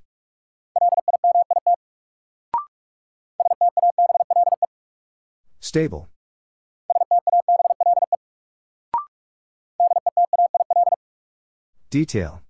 Stable. 5.61 6.09
Detail. 11.89 12.41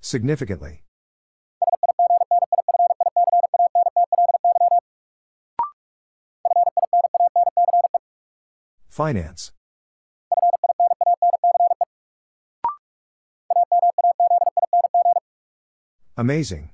Significantly. 0.00 0.82
Finance. 8.98 9.52
Amazing. 16.16 16.70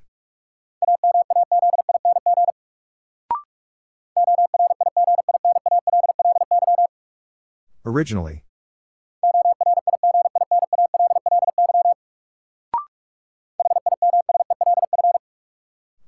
Originally. 7.85 8.43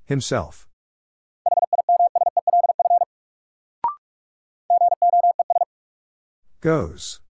Himself. 0.06 0.68
Goes. 6.68 7.22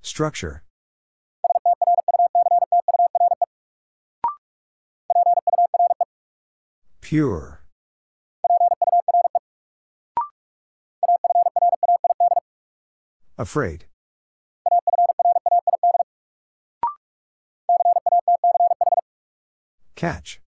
Structure. 0.00 0.62
Pure. 7.02 7.60
Afraid. 13.36 13.84
Catch. 19.96 20.41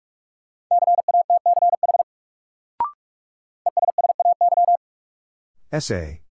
Essay. 5.72 6.22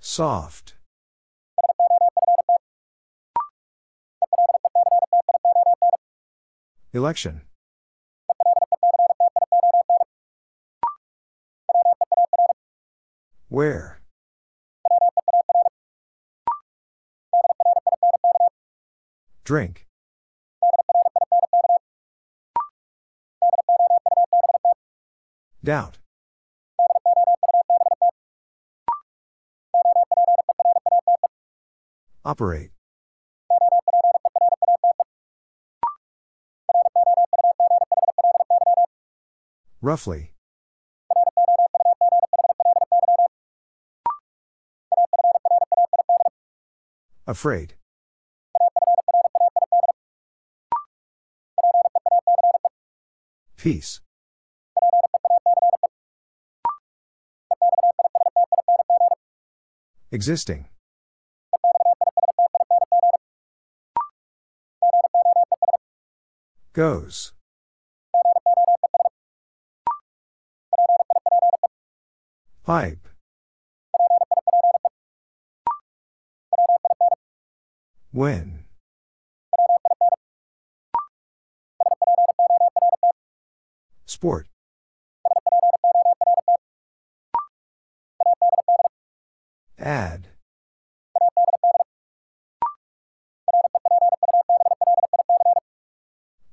Soft. 0.00 0.74
Election. 6.92 7.42
Where? 13.48 14.00
Drink. 19.44 19.86
Doubt. 25.64 25.98
Operate. 32.24 32.70
Roughly. 39.80 40.32
Afraid. 47.26 47.74
Peace. 53.56 54.00
Existing. 60.12 60.66
Goes. 66.74 67.32
Pipe. 72.62 73.08
When. 78.12 78.64
Sport. 84.04 84.51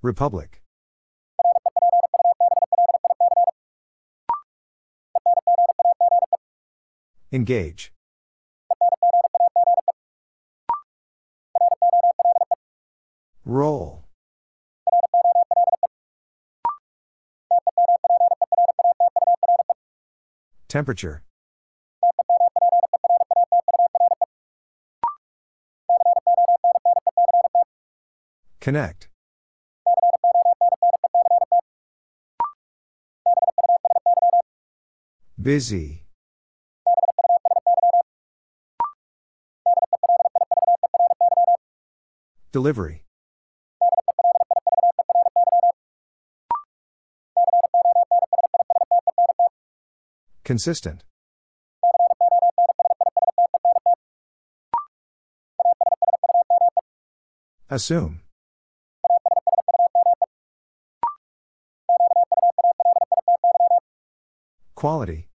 Republic. 0.01 0.61
Engage. 7.31 7.91
Roll. 13.45 14.05
Temperature. 20.69 21.23
Connect. 28.61 29.09
Busy. 35.41 36.03
Delivery. 42.51 43.05
Consistent. 50.43 51.03
Assume. 57.69 58.21
Quality. 64.75 65.28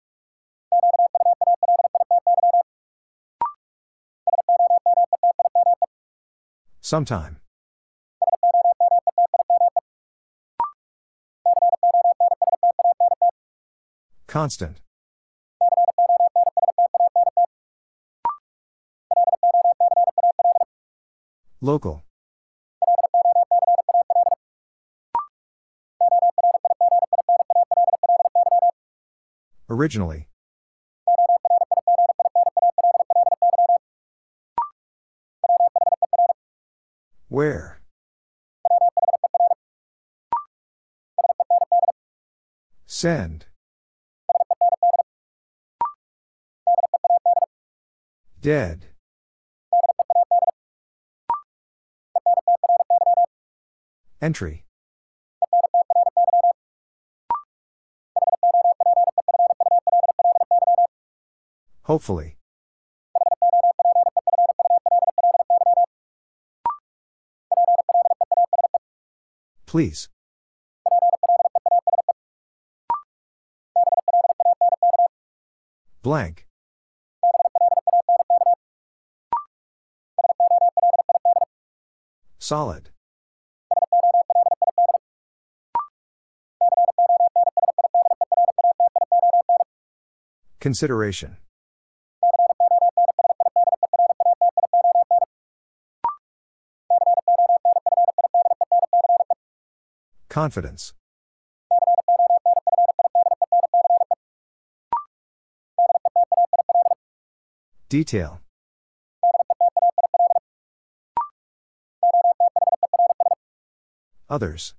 Sometime. 6.95 7.39
Constant. 14.29 14.77
Local. 21.61 22.05
Originally. 29.69 30.29
Send. 43.05 43.45
Dead. 48.41 48.87
Entry. 54.23 54.65
Hopefully. 61.83 62.39
Please. 69.67 70.09
Blank. 76.05 76.45
Solid. 82.39 82.91
Consideration. 90.61 91.39
Confidence. 100.29 100.93
Detail. 107.95 108.41
Others. 114.29 114.75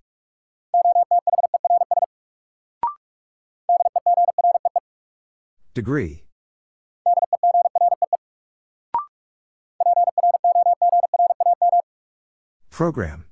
Degree. 5.73 6.25
Program. 12.69 13.23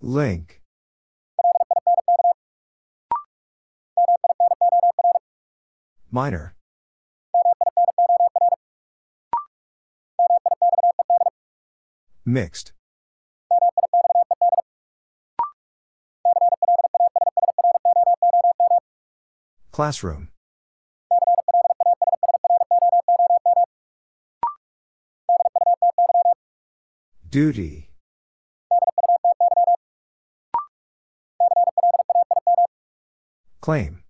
Link. 0.00 0.60
Minor. 6.18 6.56
Mixed. 12.26 12.72
Classroom. 19.70 20.30
Duty. 27.30 27.90
Claim. 33.60 34.07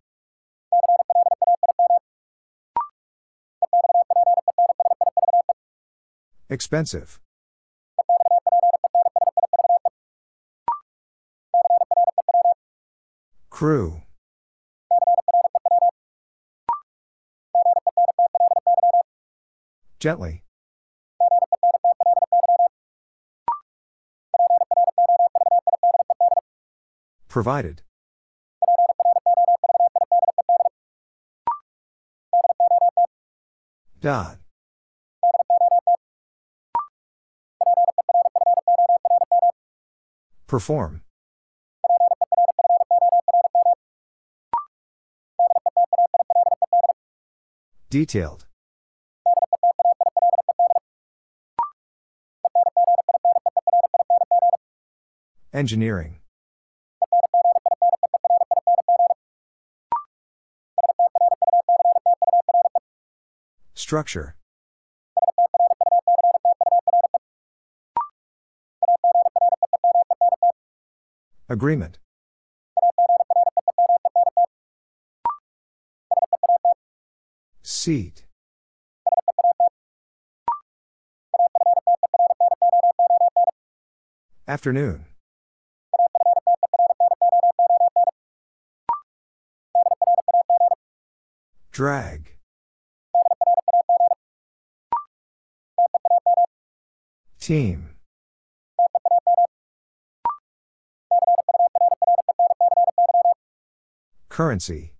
Expensive. 6.50 7.20
Crew. 13.50 14.00
Gently. 20.00 20.42
Provided. 27.28 27.82
Dot. 34.00 34.38
Perform. 40.48 41.02
Detailed. 47.90 48.46
Engineering. 55.52 56.20
Structure. 63.74 64.37
Agreement. 71.50 71.98
Seat. 77.62 78.26
Afternoon. 84.46 85.06
Drag. 91.72 92.36
Team. 97.40 97.97
Currency. 104.38 104.92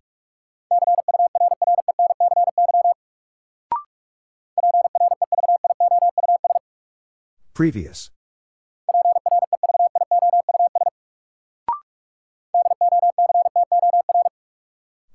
Previous. 7.54 8.10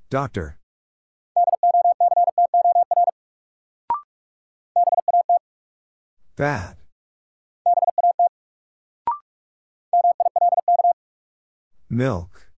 Doctor. 0.09 0.57
Bad. 6.37 6.77
Milk. 11.89 12.52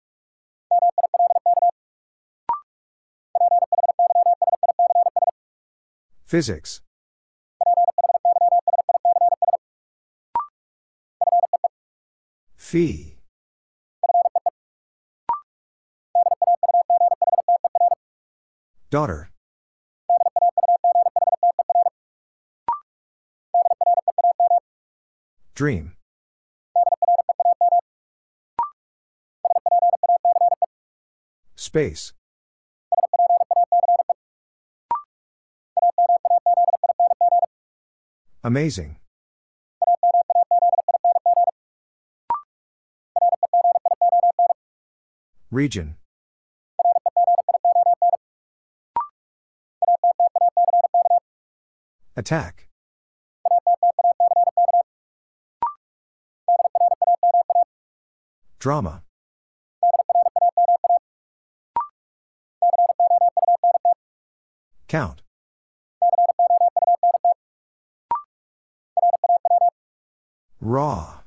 Physics. 6.34 6.80
Fee. 12.56 13.18
Daughter. 18.90 19.30
Dream. 25.54 25.92
Space. 31.54 32.12
Amazing. 38.44 38.96
Region. 45.50 45.96
Attack. 52.16 52.68
Drama. 58.58 59.04
Count. 64.86 65.23
Raw. 70.64 71.20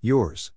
Yours. 0.00 0.50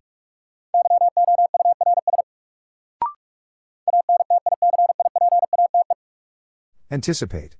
Anticipate. 6.89 7.57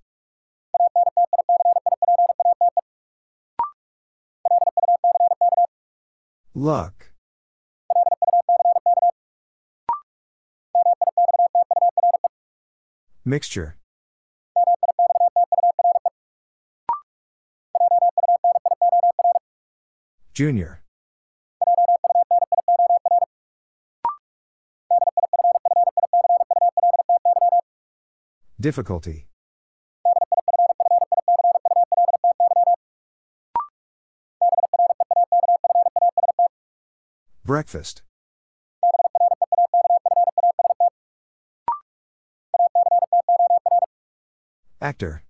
Luck. 6.55 7.11
Mixture. 13.25 13.78
Junior. 20.39 20.79
Difficulty. 28.57 29.27
Breakfast. 37.43 38.03
Actor. 44.79 45.23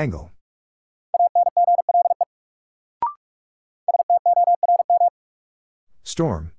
Angle. 0.00 0.30
Storm. 6.04 6.52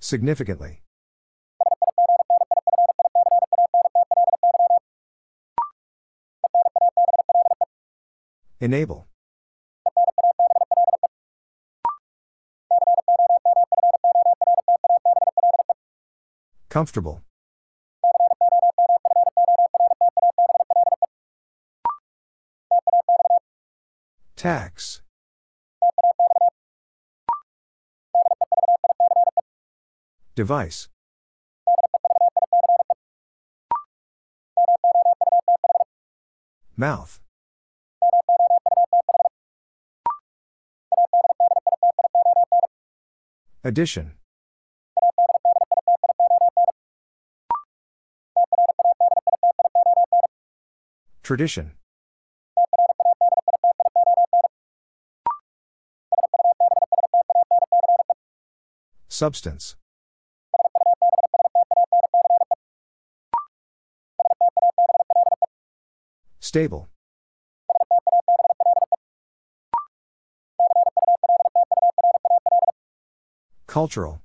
Significantly. 0.00 0.80
Enable. 8.58 9.07
Comfortable. 16.78 17.22
Tax. 24.36 25.02
Device. 30.36 30.88
Mouth. 36.76 37.18
Addition. 43.64 44.12
Tradition. 51.28 51.72
Substance. 59.08 59.76
Stable. 66.40 66.88
Cultural. 73.66 74.22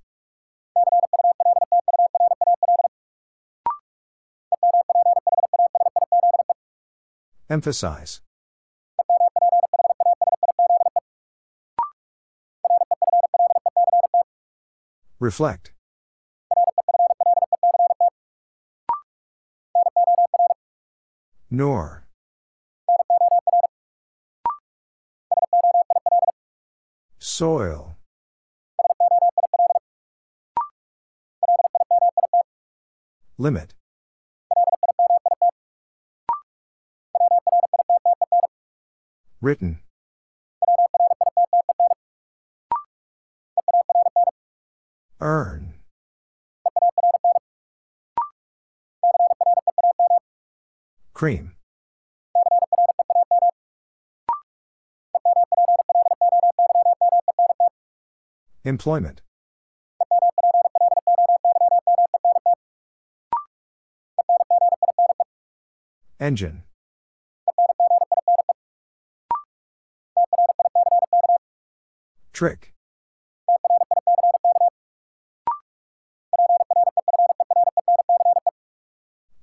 Emphasize. 7.53 8.19
Reflect. 15.19 15.71
Nor. 21.51 22.07
Soil. 27.19 27.97
Limit. 33.37 33.72
Written. 39.43 39.79
Earn. 45.19 45.73
Cream. 51.13 51.55
Employment. 58.63 59.21
Engine. 66.21 66.63
Trick. 72.43 72.73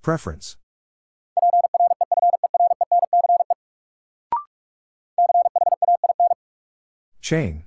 Preference. 0.03 0.59
Chain. 7.23 7.65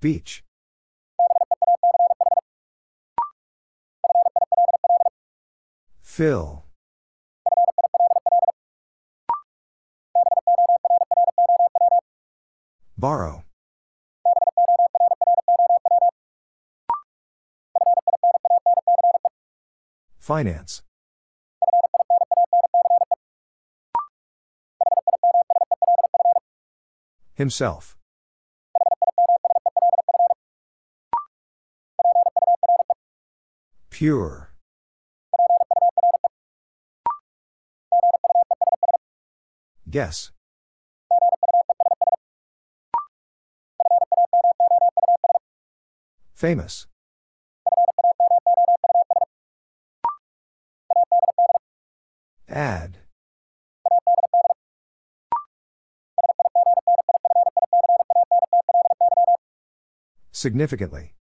Beach. 0.00 0.44
Fill. 6.00 6.67
Borrow. 12.98 13.44
Finance. 20.18 20.82
Himself. 27.34 27.96
Pure. 33.90 34.50
Guess. 39.88 40.32
Famous. 46.38 46.86
Add. 52.48 52.98
Significantly. 60.30 61.16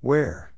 Where? 0.00 0.52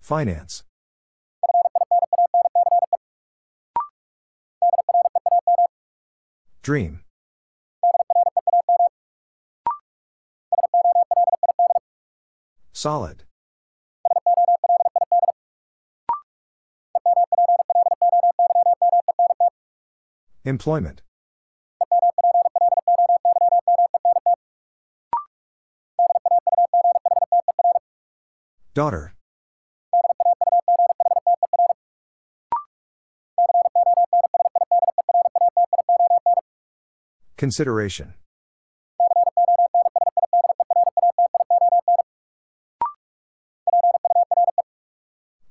Finance. 0.00 0.64
Dream. 6.64 7.00
Solid. 12.72 13.24
Employment. 20.46 21.02
Daughter. 28.72 29.14
Consideration. 37.44 38.14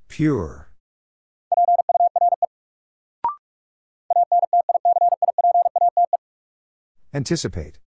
Pure. 0.08 0.72
Anticipate. 7.12 7.78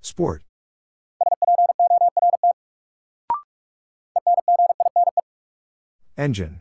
Sport. 0.00 0.44
Engine. 6.16 6.60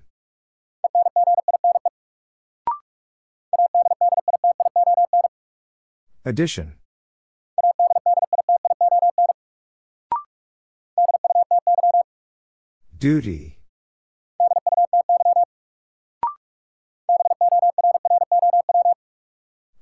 Addition. 6.32 6.76
Duty. 12.98 13.58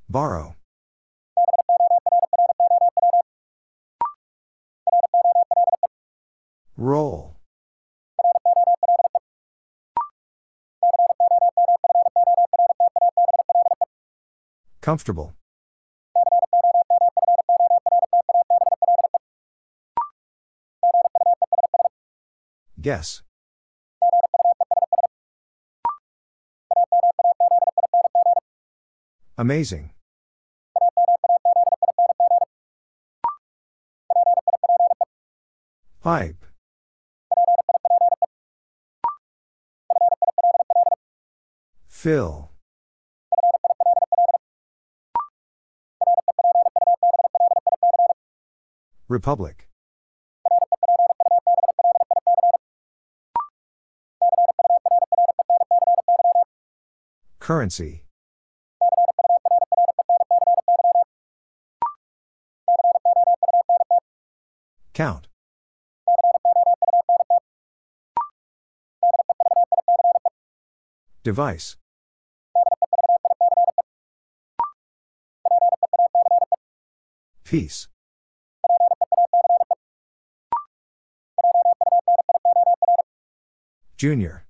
Borrow. 0.10 0.56
Roll. 6.76 7.36
Comfortable. 14.82 15.36
Guess. 22.90 23.22
Amazing. 29.38 29.92
Pipe. 36.02 36.44
Fill. 41.88 42.50
Republic. 49.08 49.69
Currency. 57.50 58.04
Count. 64.94 65.28
Device. 71.24 71.76
Piece. 77.44 77.88
Junior. 83.98 84.46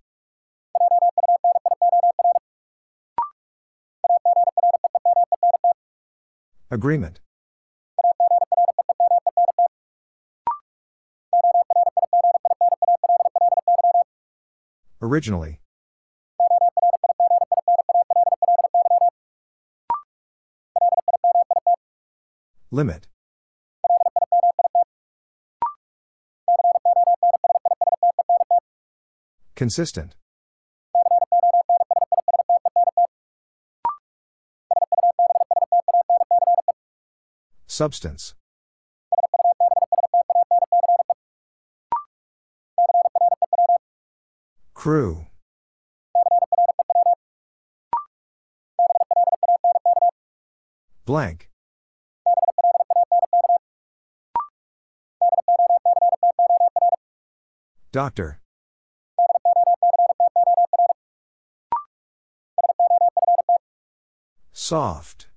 Agreement. 6.79 7.19
Originally. 15.01 15.59
Limit. 22.71 23.07
Consistent. 29.55 30.15
Substance. 37.79 38.35
Crew. 44.73 45.27
Blank. 51.05 51.47
Doctor. 57.93 58.41
Soft. 64.51 65.28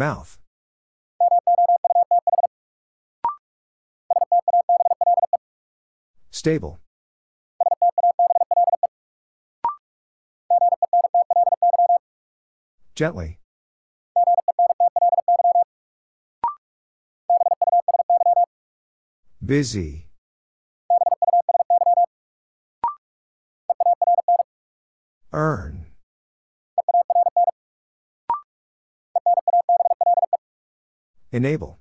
Mouth. 0.00 0.38
Stable. 6.30 6.80
Gently. 12.94 13.40
Busy. 19.44 20.06
Earn. 25.34 25.90
Enable. 31.40 31.78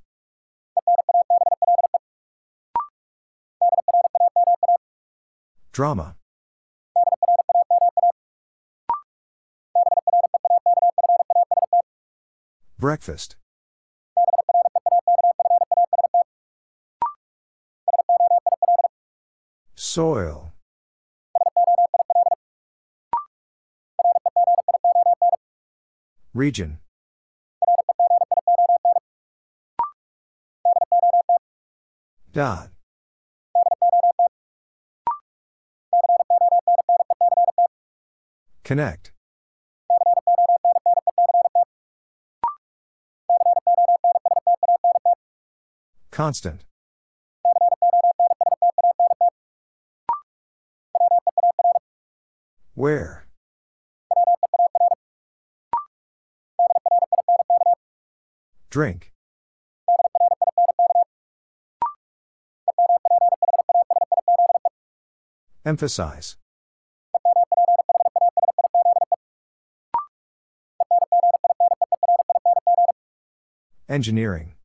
Drama. 5.73 6.15
Breakfast. 12.77 13.35
Soil. 19.75 20.53
Region. 26.33 26.79
Dot. 32.39 32.69
Connect. 38.63 39.11
Constant. 46.11 46.61
Where? 52.73 53.25
Drink. 58.69 59.11
Emphasize. 65.69 66.35
Engineering. 73.87 74.55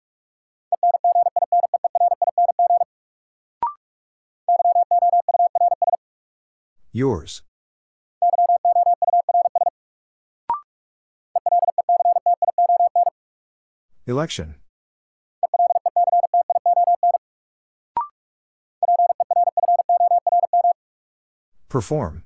Yours. 6.90 7.42
Election. 14.06 14.54
Perform. 21.74 22.22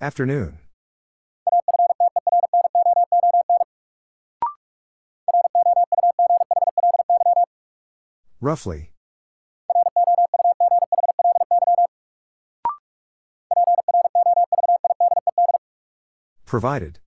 Afternoon. 0.00 0.60
Roughly. 8.40 8.92
Provided. 16.46 17.00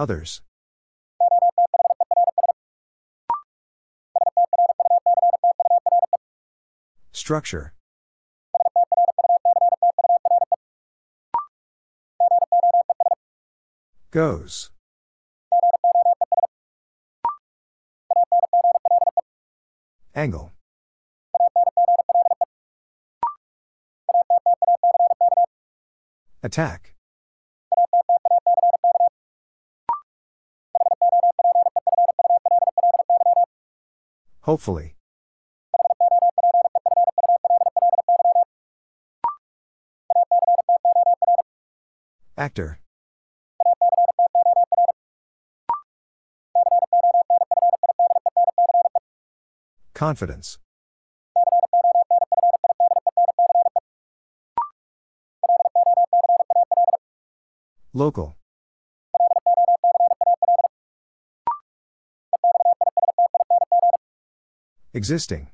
Others. 0.00 0.40
Structure. 7.12 7.74
Goes. 14.10 14.70
Angle. 20.14 20.52
Attack. 26.42 26.89
Hopefully. 34.50 34.96
Actor. 42.36 42.80
Confidence. 49.94 50.58
Local. 57.92 58.39
Existing. 64.92 65.48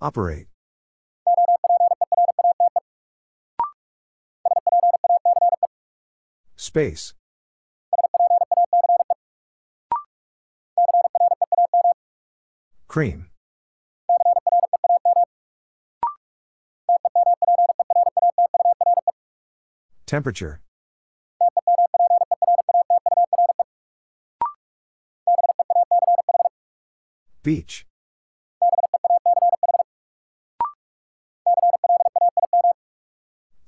Operate. 0.00 0.48
Space. 6.56 7.14
Cream. 12.88 13.26
Temperature. 20.06 20.60
Beach. 27.46 27.86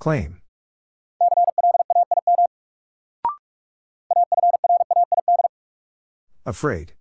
Claim. 0.00 0.40
Afraid. 6.44 6.94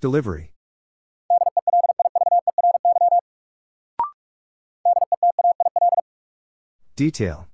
Delivery. 0.00 0.54
Detail. 6.96 7.48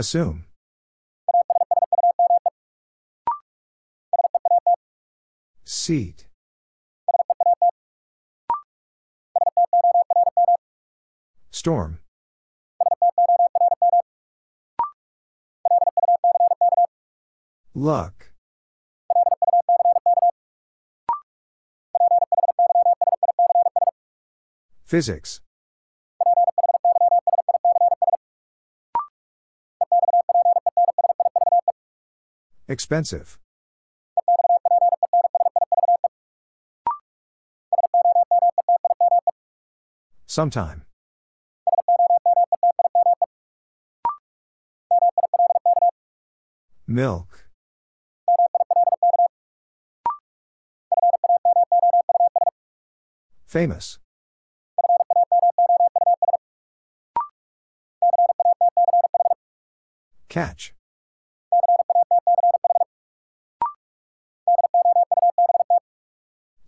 Assume. 0.00 0.46
Seat. 5.62 6.26
Storm. 11.50 11.98
Luck. 17.74 18.30
Physics. 24.82 25.42
Expensive. 32.70 33.36
Sometime. 40.28 40.84
Milk. 46.86 47.50
Famous. 53.46 53.98
Catch. 60.28 60.72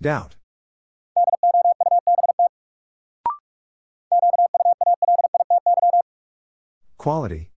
Doubt. 0.03 0.35
Quality. 6.99 7.53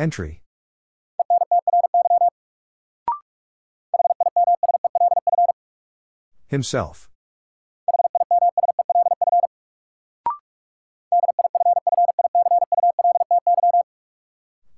Entry. 0.00 0.42
Himself. 6.48 7.08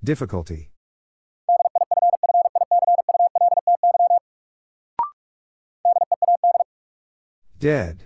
Difficulty. 0.05 0.72
Dead. 7.63 8.03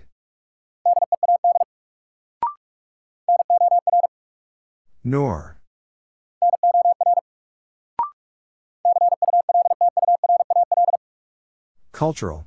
Nor. 5.03 5.57
Cultural. 11.91 12.45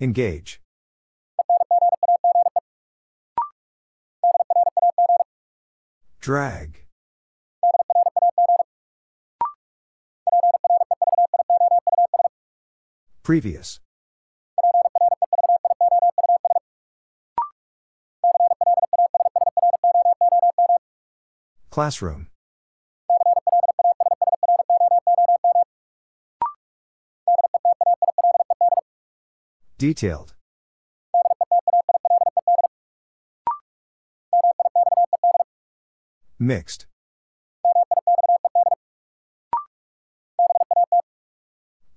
Engage. 0.00 0.60
Drag. 6.20 6.87
Previous. 13.28 13.78
Classroom. 21.68 22.28
Detailed. 29.76 30.34
Mixed. 36.38 36.86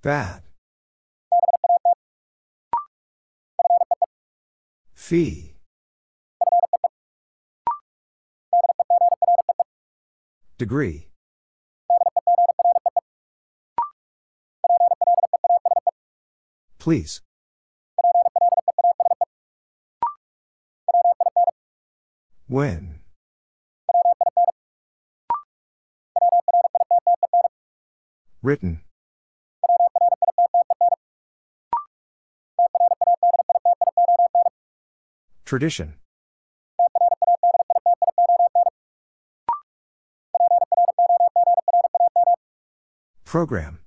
Bad. 0.02 0.51
Fee. 5.12 5.52
Degree. 10.58 11.10
Please. 16.80 17.20
When? 22.48 23.02
Written. 28.42 28.80
Tradition. 35.52 35.96
Program. 43.26 43.80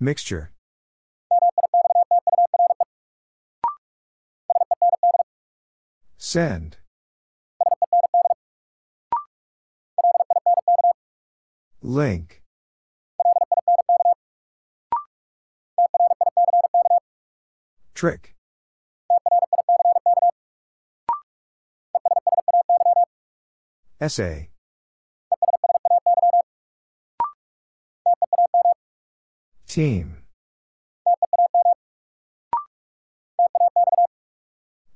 Mixture. 0.00 0.52
Send. 6.16 6.78
Link. 11.82 12.41
Trick. 18.02 18.34
Essay. 24.00 24.50
Team. 29.68 30.16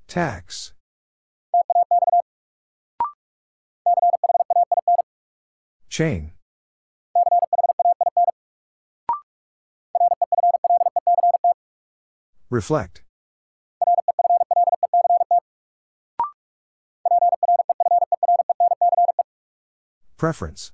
Tax. 0.08 0.74
Chain. 5.88 6.35
Reflect. 12.56 13.02
Preference. 20.16 20.72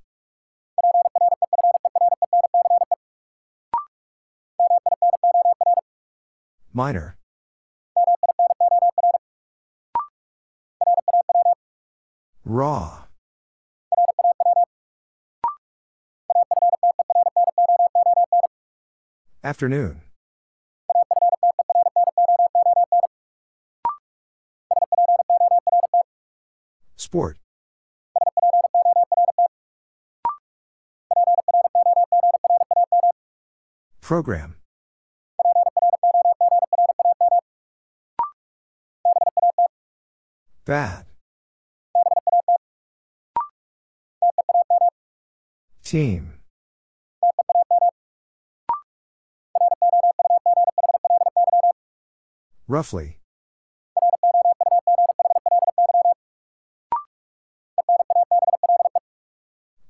Minor. 6.72 7.16
Raw. 12.44 13.06
Afternoon. 19.42 20.02
Sport. 27.12 27.36
Program. 34.00 34.56
Bad. 40.64 41.04
Team. 45.84 46.40
Roughly. 52.66 53.18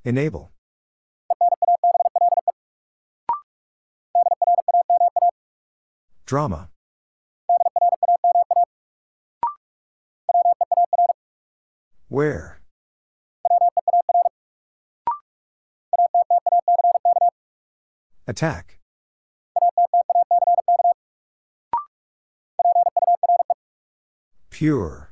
Enable. 0.04 0.50
Drama. 6.26 6.70
Where? 12.08 12.60
Attack. 18.26 18.78
Pure. 24.50 25.11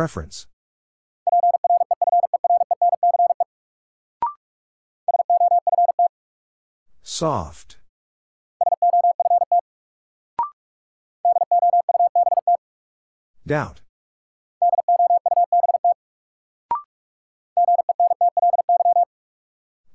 Preference. 0.00 0.46
Soft. 7.02 7.76
Doubt. 13.46 13.82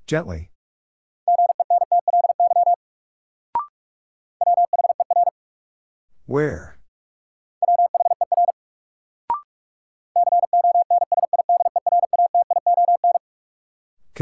Gently. 0.06 0.52
Where? 6.28 6.65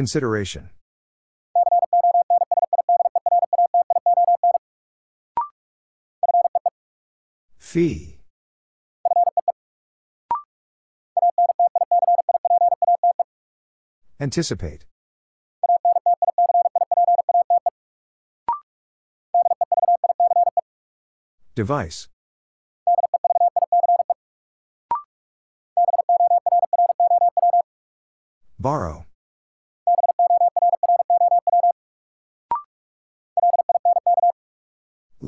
Consideration. 0.04 0.70
Fee. 7.58 8.18
Anticipate. 14.20 14.84
Device. 21.56 22.10
Borrow. 28.60 29.06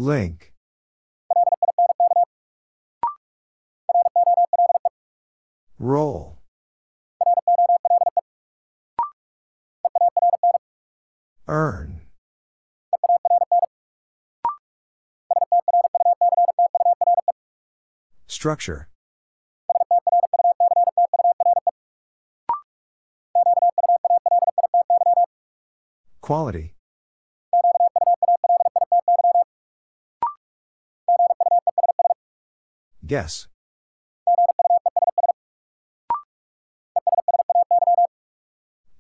Link. 0.06 0.54
Roll. 5.80 6.38
Earn. 11.48 12.02
Structure. 18.28 18.90
Quality. 26.22 26.75
Guess. 33.06 33.48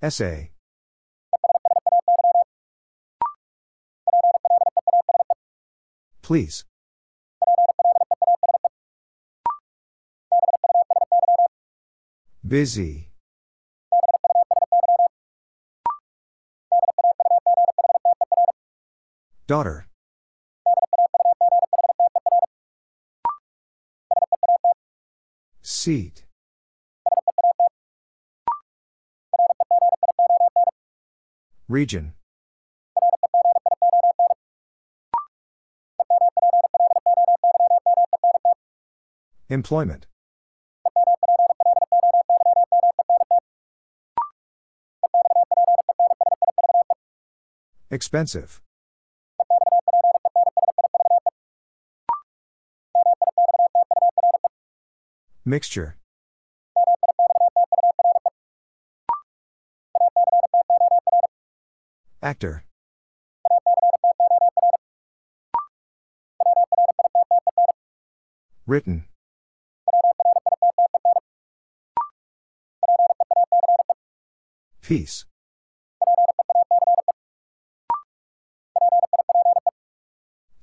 Essay. 0.01 0.51
Please. 6.21 6.65
Busy. 12.47 13.09
Daughter. 19.47 19.87
Seat. 25.85 26.23
Region. 31.69 32.13
Employment. 39.47 40.07
Expensive. 47.91 48.59
Mixture. 55.47 55.95
Actor. 62.23 62.63
Written. 68.65 69.05
Peace. 74.81 75.25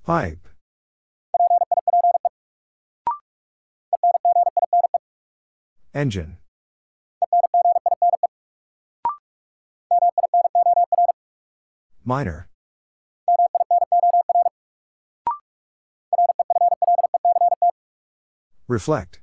Pipe. 0.05 0.52
Engine. 6.03 6.37
Minor. 12.03 12.49
Reflect. 18.66 19.20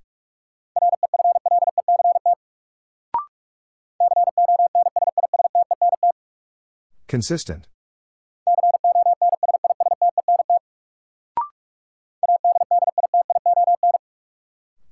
Consistent. 7.09 7.67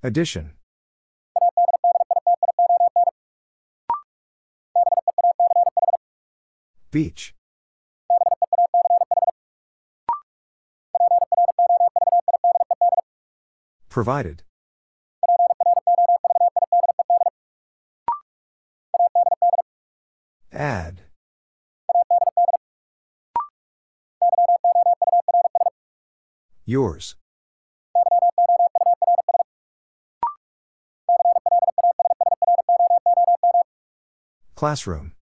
Addition. 0.03 0.51
Beach. 6.91 7.33
Provided. 13.89 14.43
Add. 20.51 21.01
Yours. 26.65 27.15
Classroom. 34.55 35.16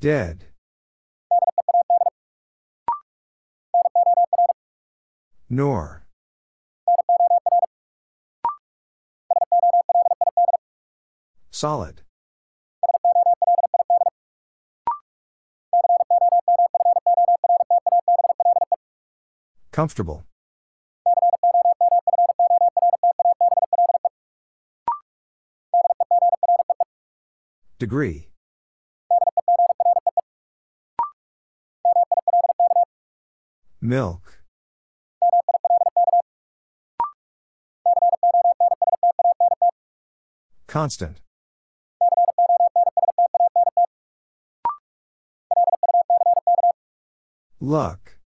Dead. 0.00 0.46
Nor. 5.50 6.06
Solid. 11.50 12.00
Comfortable. 19.70 20.24
Degree. 27.78 28.29
Milk. 33.90 34.38
Constant. 40.68 41.16
Luck. 47.58 48.18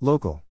Local. 0.00 0.42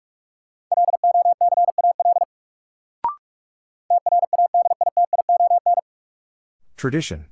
Tradition. 6.76 7.26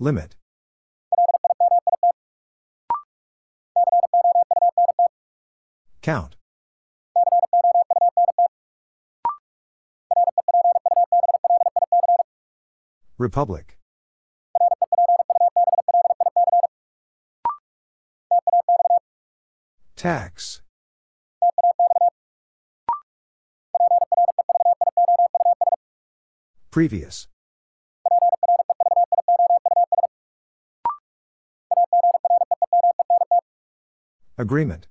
Limit. 0.00 0.36
Count. 6.02 6.36
Republic. 13.18 13.76
Tax. 19.96 20.62
Previous. 26.70 27.26
Agreement. 34.38 34.86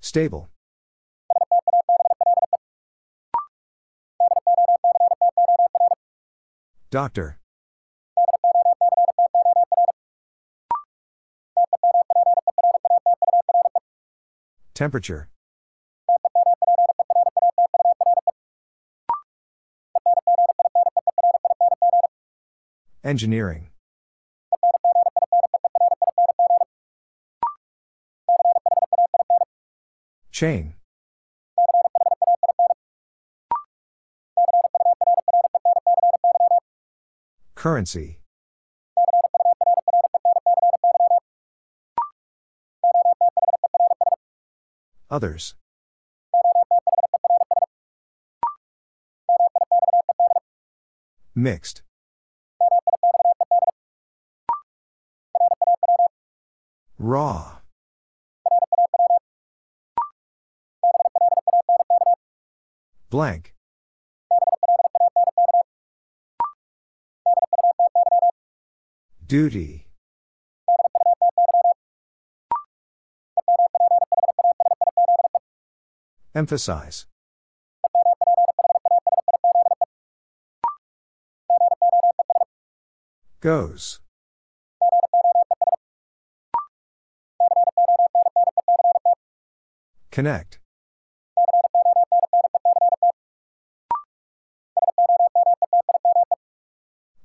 Stable. 0.00 0.48
Doctor. 6.90 7.40
Temperature. 14.74 15.28
Engineering. 23.08 23.70
Chain. 30.30 30.74
Currency. 37.54 38.18
Others. 45.10 45.54
Mixed. 51.34 51.87
Raw. 57.18 57.58
Blank. 63.10 63.54
Duty. 69.26 69.88
Emphasize. 76.36 77.06
Goes. 83.40 83.98
Connect. 90.18 90.58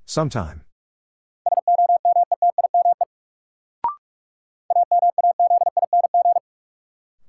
Sometime. 0.05 0.61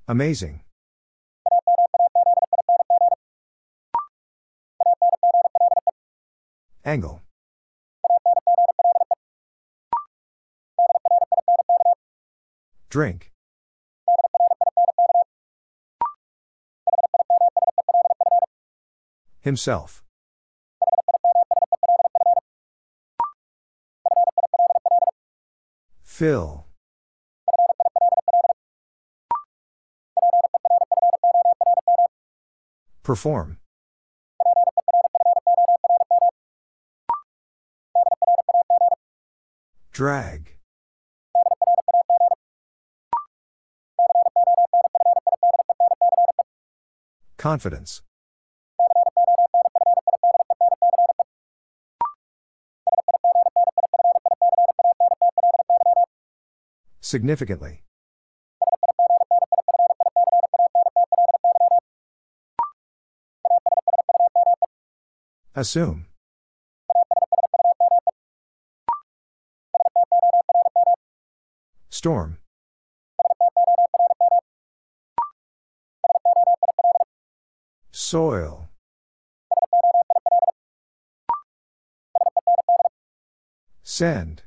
Amazing. 0.07 0.61
Angle. 6.85 7.23
Drink. 12.91 13.34
Himself. 19.45 20.03
Fill. 26.03 26.65
Perform. 33.03 33.59
Drag. 39.93 40.57
Confidence. 47.37 48.01
Significantly. 57.05 57.83
Assume. 65.55 66.07
Storm. 71.91 72.39
Soil. 77.93 78.71
Send. 83.83 84.45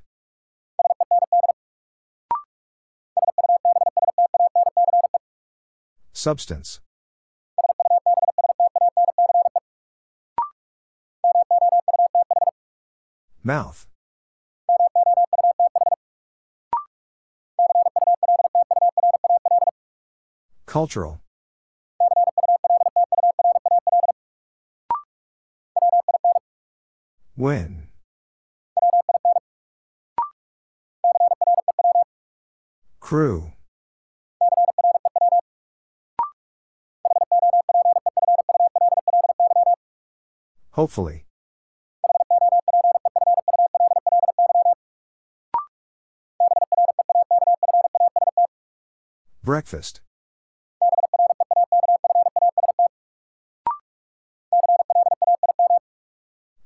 Substance. 6.18 6.80
Mouth. 13.44 13.86
Cultural. 20.66 21.22
When. 27.36 27.90
Crew. 33.00 33.52
Hopefully. 40.78 41.26
Breakfast. 49.44 50.02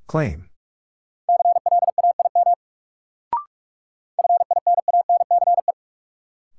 Claim. 0.07 0.49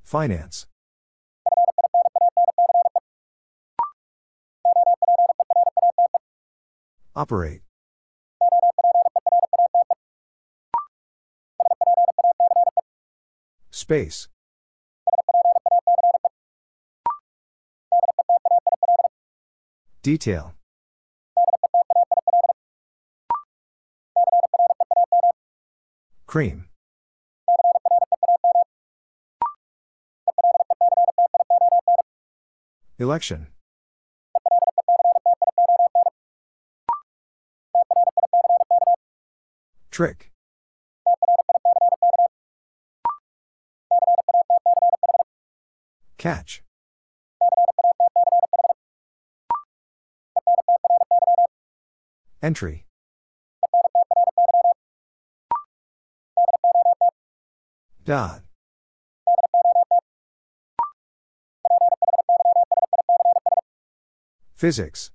Finance. 0.02 0.71
Operate. 7.14 7.60
Space. 13.70 14.28
Detail. 20.02 20.54
Cream. 26.26 26.64
Election. 32.98 33.48
Trick. 39.92 40.32
Catch. 46.16 46.62
Entry. 52.40 52.86
Dot. 58.02 58.40
Physics. 64.54 65.10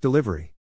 Delivery. 0.00 0.52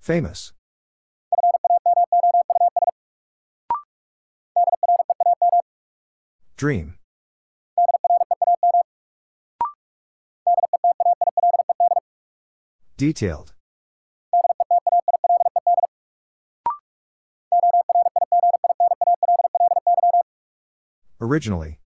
Famous. 0.00 0.52
Dream. 6.56 6.96
Detailed. 12.96 13.52
Originally. 21.20 21.78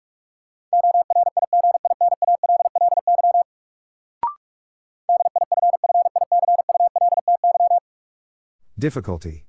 Difficulty. 8.80 9.44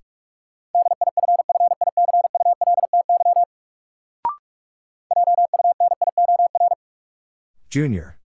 Junior. 7.70 8.18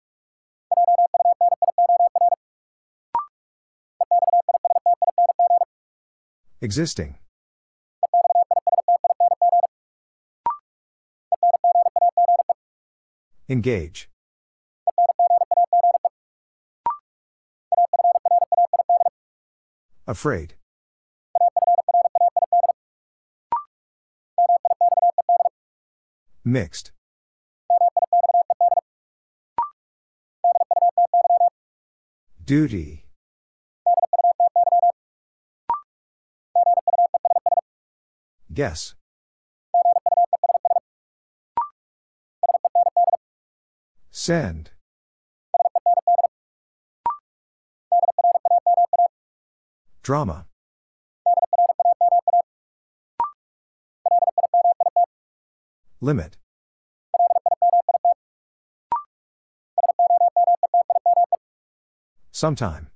Existing. 6.60 7.20
Engage. 13.48 14.10
Afraid. 20.08 20.56
Mixed. 26.56 26.94
Duty. 32.46 33.04
Guess. 38.54 38.96
Send. 44.10 44.72
Drama. 50.02 50.46
Limit. 56.00 56.38
Sometime. 62.46 62.90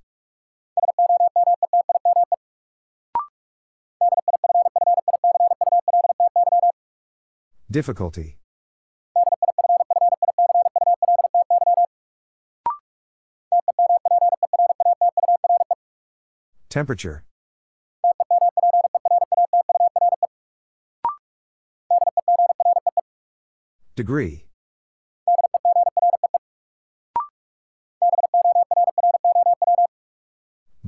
Difficulty. 7.68 8.38
Temperature. 16.68 17.24
Degree. 23.96 24.44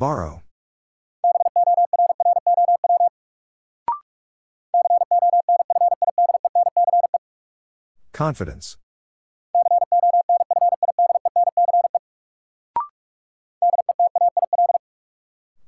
Borrow. 0.03 0.43
Confidence. 8.13 8.79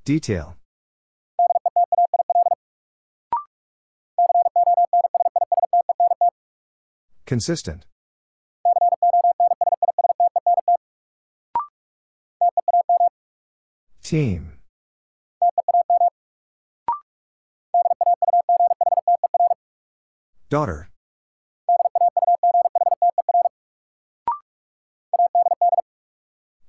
Detail. 0.05 0.56
Consistent. 7.24 7.85
Team. 14.14 14.52
Daughter. 20.48 20.88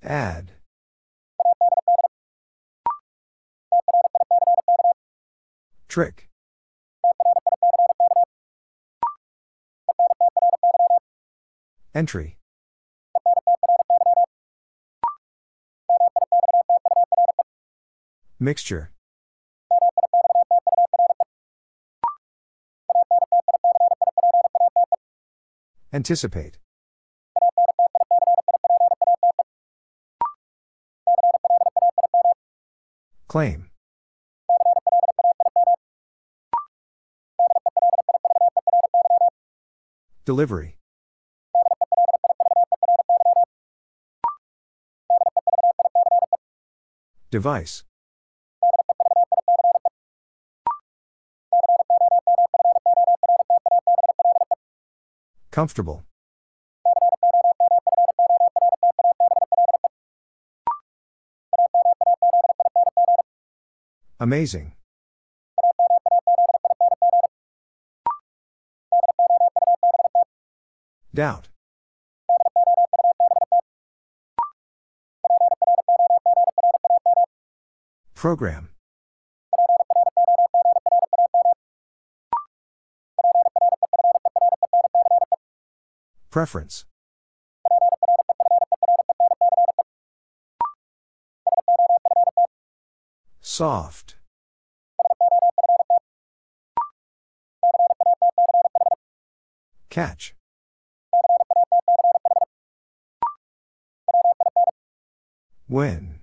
Add. 0.01 0.53
Trick. 5.87 6.27
Entry. 11.93 12.37
Mixture. 18.45 18.91
Anticipate. 25.91 26.59
Claim. 33.27 33.71
Delivery. 40.23 40.77
Device. 47.31 47.83
Comfortable. 55.55 56.03
Amazing. 64.19 64.73
Doubt. 71.13 71.47
Program. 78.13 78.74
Preference. 86.35 86.83
Soft. 93.39 94.17
Catch. 99.89 100.35
When. 105.67 106.19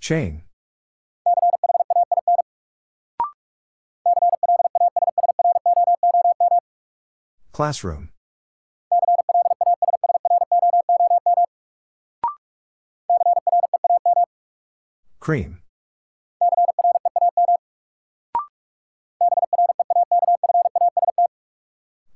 Chain. 0.00 0.44
Classroom. 7.56 8.10
Cream. 15.20 15.62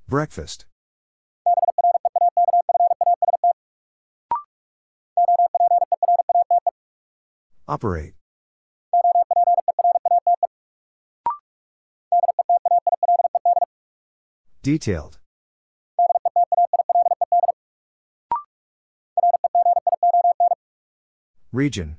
Breakfast. 0.06 0.66
Operate. 7.66 8.12
Detailed. 14.62 15.19
Region. 21.60 21.98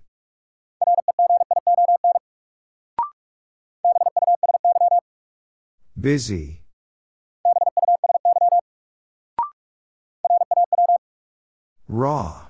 Busy. 5.96 6.64
Raw. 11.88 12.48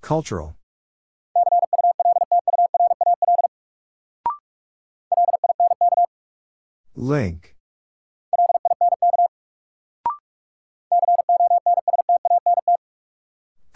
Cultural. 0.00 0.56
Link. 6.96 7.54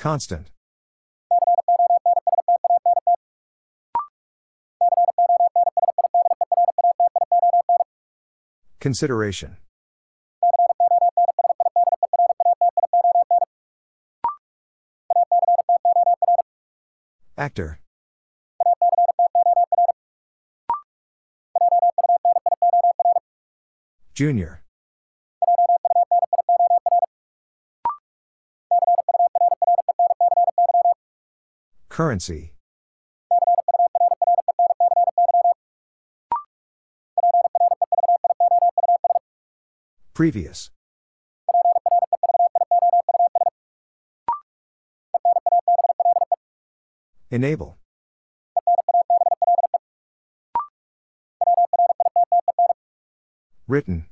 Constant. 0.07 0.53
Consideration. 8.79 9.57
Actor. 17.37 17.81
Junior. 24.15 24.63
Currency. 31.97 32.53
Previous. 40.13 40.71
Enable. 47.31 47.79
Written. 53.67 54.05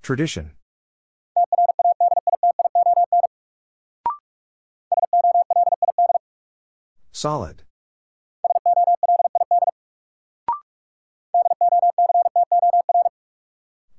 Tradition. 0.00 0.52
Solid. 7.18 7.64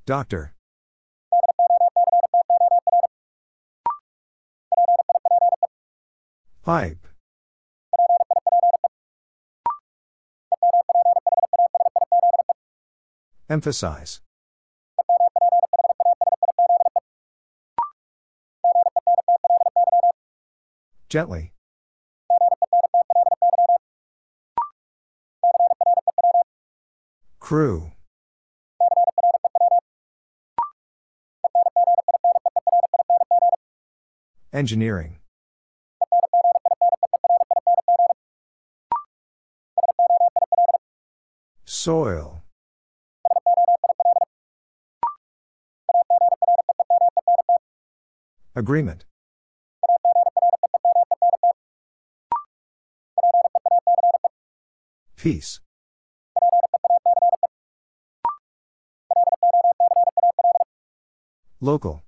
Doctor. 0.05 0.53
Pipe. 6.63 7.05
Emphasize. 13.49 14.21
Gently. 21.09 21.51
Crew. 27.49 27.91
Engineering. 34.53 35.17
Soil. 41.65 42.43
Agreement. 48.55 49.05
Peace. 55.15 55.59
Local. 61.61 62.01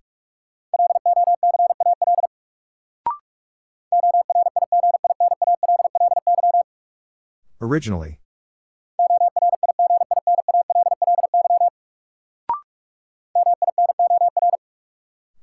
Originally. 7.59 8.19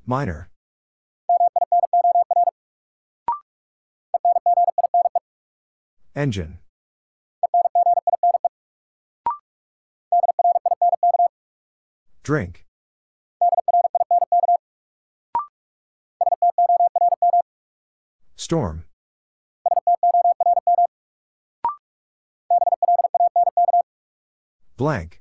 Minor. 0.06 0.48
Engine. 6.16 6.58
Drink. 12.22 12.67
Storm. 18.48 18.84
Blank. 24.78 25.20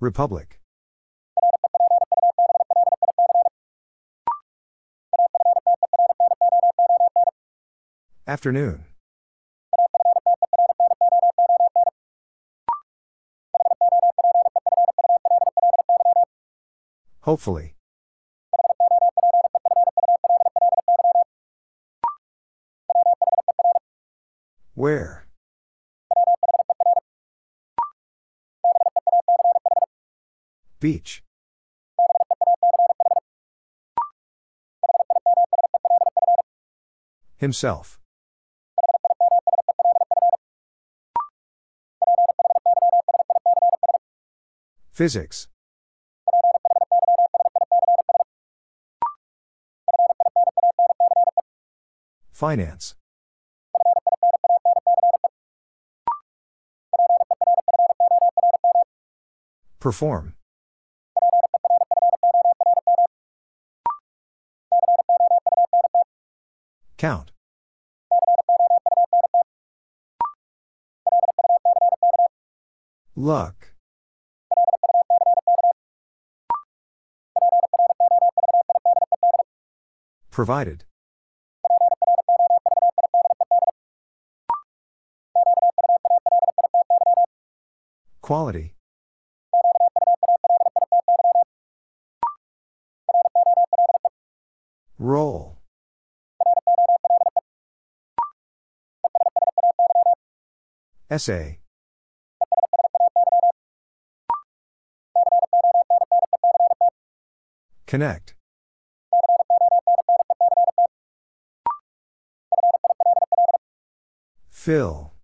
Republic. 0.00 0.58
Afternoon. 8.26 8.87
Hopefully. 17.28 17.74
Where? 24.72 25.26
Beach. 30.80 31.22
Himself. 37.36 37.98
Physics. 44.90 45.48
Finance. 52.38 52.94
Perform. 59.80 60.34
Count. 66.96 67.32
Luck. 73.16 73.72
Provided. 80.30 80.84
Quality. 88.28 88.74
Roll. 94.98 95.56
Essay. 101.10 101.60
Connect. 107.86 108.34
Fill. 114.50 115.17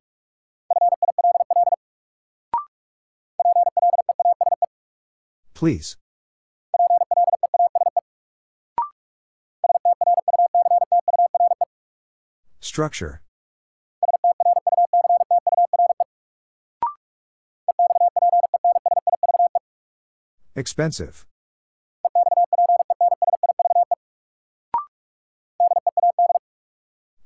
Please. 5.64 5.96
Structure. 12.60 13.22
Expensive. 20.54 21.24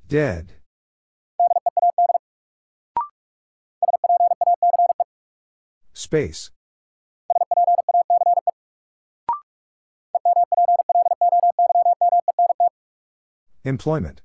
Dead. 0.07 0.53
Space. 5.93 6.53
Employment. 13.69 14.23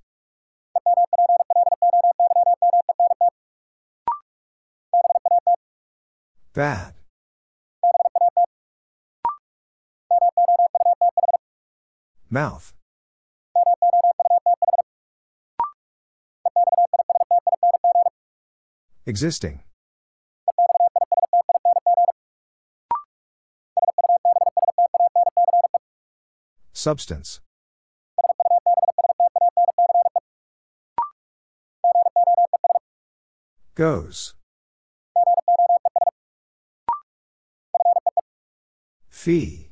Bad. 6.54 6.94
Mouth. 12.30 12.74
Existing. 19.06 19.60
Substance. 26.72 27.42
Goes. 33.76 34.36
Fee. 39.10 39.70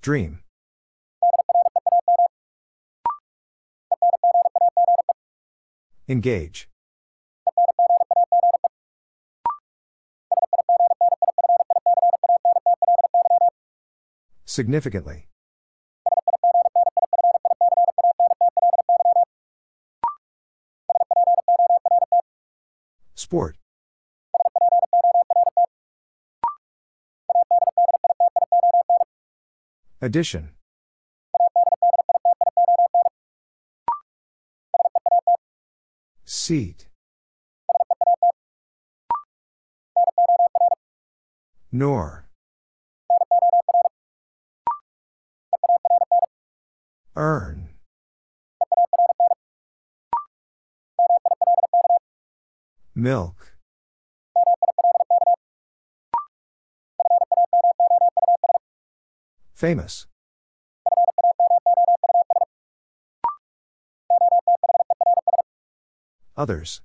Dream. 0.00 0.40
Engage. 6.08 6.68
Significantly. 14.44 15.28
Addition. 30.06 30.50
Seat. 36.24 36.86
Nor. 41.72 42.28
Earn. 47.16 47.70
Milk. 52.94 53.55
Famous. 59.56 60.06
Others. 66.36 66.82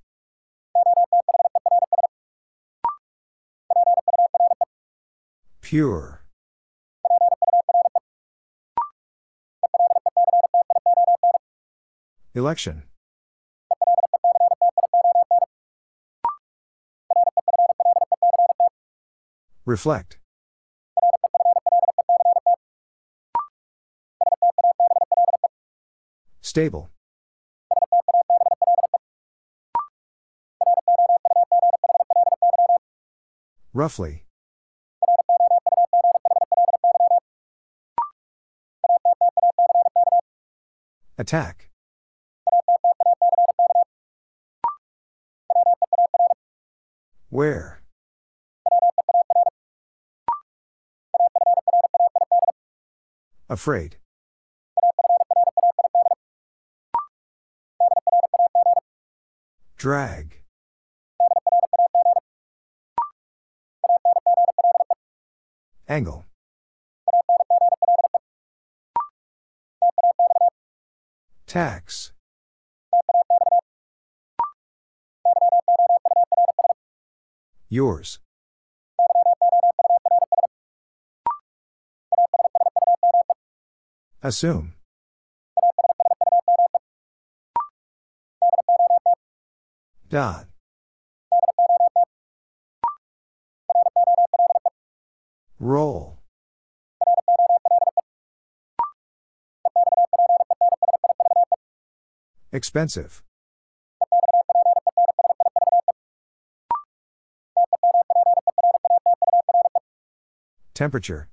Pure. 5.59 6.23
Election. 12.33 12.83
Reflect. 19.65 20.20
Stable. 26.51 26.89
Roughly. 33.73 34.25
Attack. 41.17 41.69
Where? 47.29 47.81
Afraid. 53.47 54.00
Drag. 59.81 60.37
Angle. 65.89 66.23
Tax. 71.47 72.13
Yours. 77.67 78.19
Assume. 84.21 84.73
Dot. 90.11 90.45
Roll. 95.57 96.17
Expensive. 102.51 103.23
Temperature. 110.73 111.29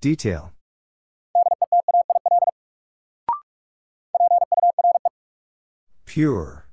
Detail. 0.00 0.55
Pure. 6.16 6.66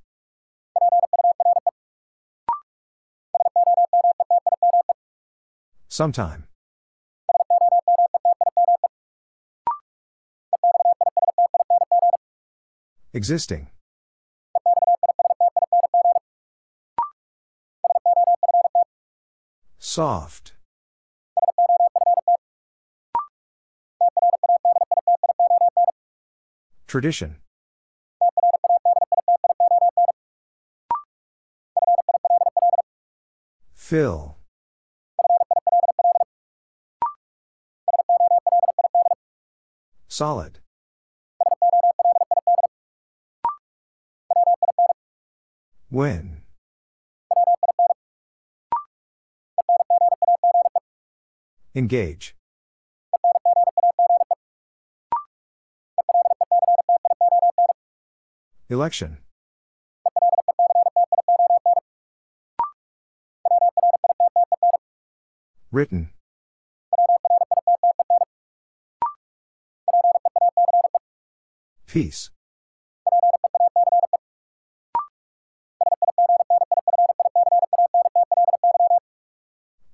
Sometime. 5.89 6.45
Existing. 13.11 13.67
Soft. 19.77 20.53
Tradition. 26.87 27.42
Fill. 33.83 34.37
Solid. 40.07 40.59
When. 45.89 46.43
Engage. 51.75 52.35
Election. 58.69 59.17
Written. 65.73 66.11
Peace. 71.87 72.29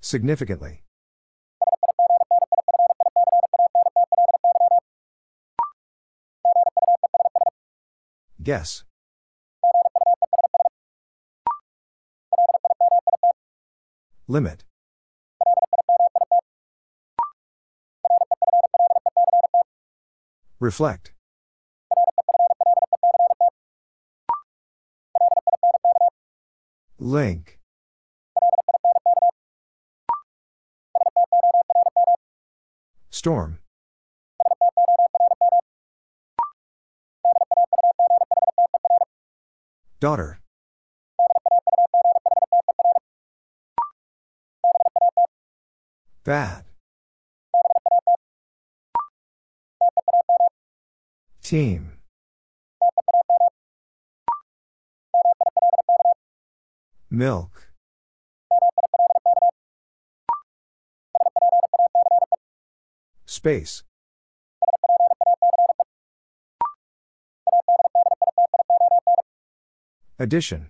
Significantly. 0.01 0.83
Guess. 8.43 8.83
Limit. 14.27 14.65
Reflect. 20.59 21.13
Link. 26.99 27.59
Storm. 33.09 33.59
Daughter. 40.01 40.39
Bad. 46.23 46.68
Team. 51.49 51.93
Milk. 57.09 57.69
Space. 63.25 63.81
Addition. 70.19 70.67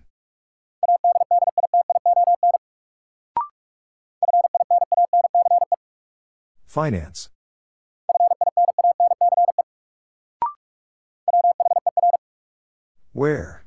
Finance. 6.64 7.28
Where? 13.20 13.66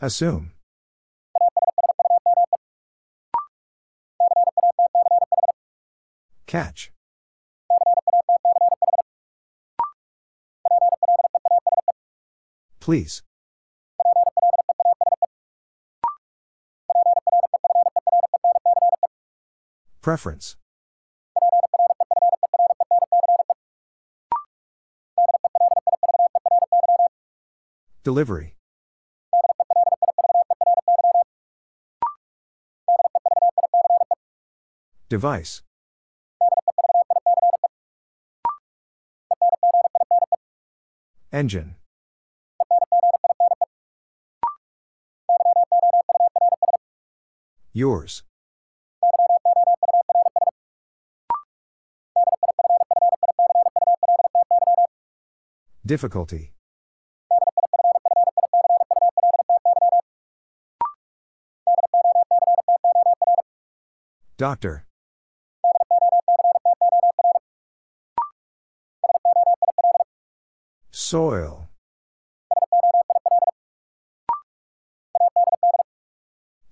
Assume. 0.00 0.52
Catch. 6.46 6.90
Please. 12.80 13.22
Preference. 20.00 20.56
Delivery. 28.08 28.54
Device. 35.10 35.60
Engine. 41.30 41.76
Yours. 47.74 48.22
Difficulty. 55.84 56.52
Doctor. 64.38 64.84
Soil. 70.92 71.68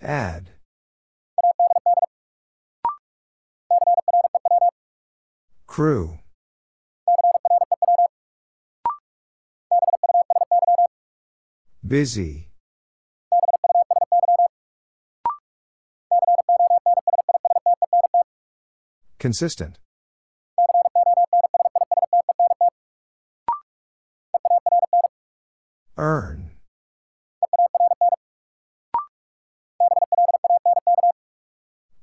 Add. 0.00 0.50
Crew. 5.66 6.20
Busy. 11.84 12.45
Consistent. 19.26 19.80
Earn. 25.96 26.52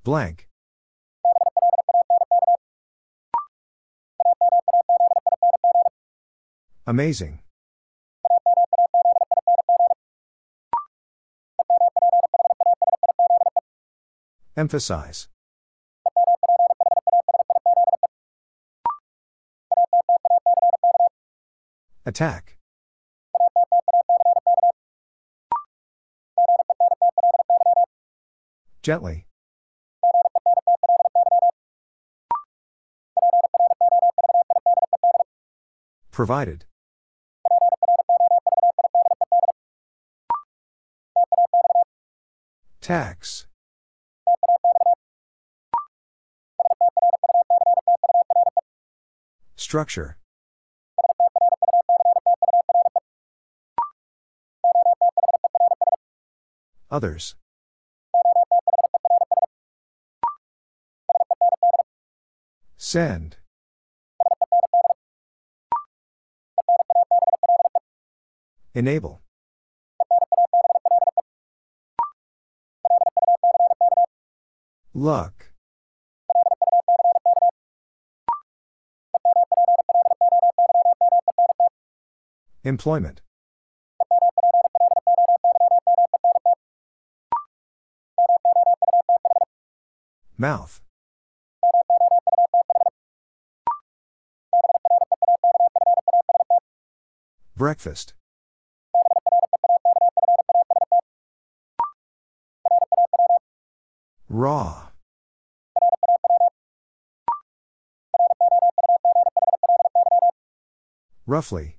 Blank. 0.03 0.49
Amazing. 6.85 7.39
Emphasize. 14.57 15.29
Attack. 22.05 22.57
Gently. 28.81 29.25
Provided. 36.11 36.65
Tax. 42.81 43.47
Structure. 49.55 50.17
Others. 56.93 57.33
Send. 62.77 63.37
Enable. 68.75 69.23
Luck. 74.93 75.49
Employment. 82.63 83.23
Mouth. 90.43 90.81
Breakfast. 97.55 98.13
Raw. 104.27 104.89
Roughly. 111.25 111.77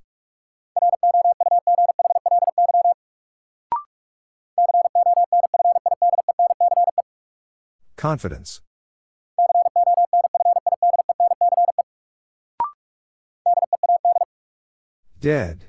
Confidence. 8.04 8.60
Dead. 15.18 15.64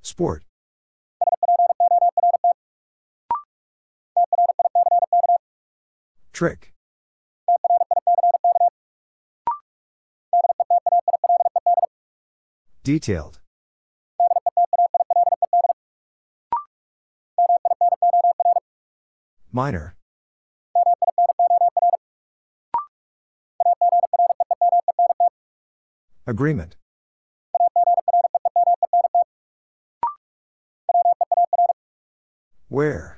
Sport. 0.00 0.44
Trick. 6.32 6.72
Detailed. 12.84 13.40
Minor. 19.56 19.96
Agreement. 26.26 26.76
Where? 32.68 33.15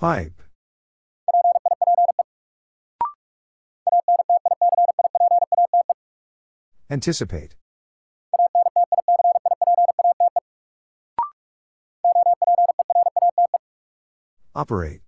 Pipe. 0.00 0.32
Anticipate. 6.88 7.54
Operate. 14.54 15.02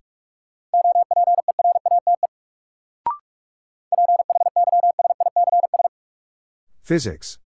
Physics. 6.83 7.39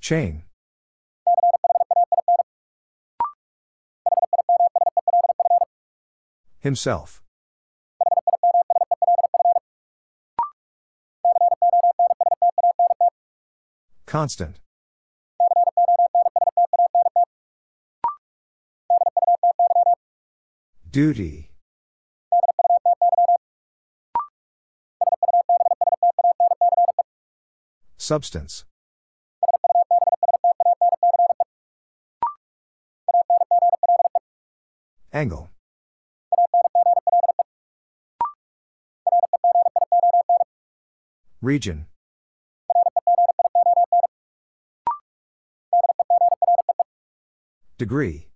Chain. 0.00 0.44
Himself. 6.62 7.20
Constant. 14.06 14.60
Duty. 20.88 21.50
Substance. 27.96 28.64
Angle. 35.12 35.51
Region. 41.42 41.86
Degree. 47.78 48.28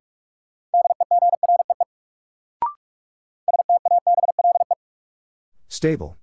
Stable. 5.68 6.16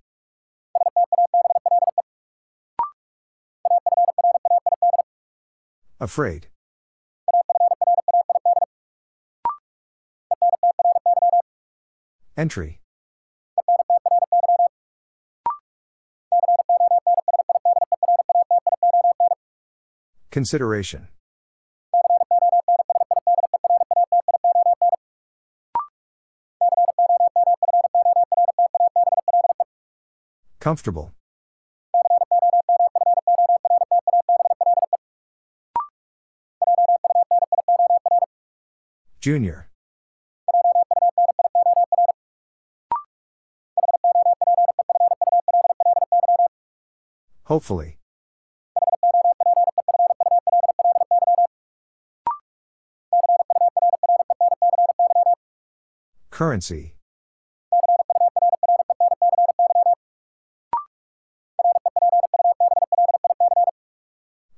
Afraid. 6.02 6.48
Entry. 12.36 12.83
Consideration. 20.34 21.10
Comfortable. 30.60 31.14
Junior. 39.20 39.70
Hopefully. 47.44 47.98
Currency. 56.44 56.98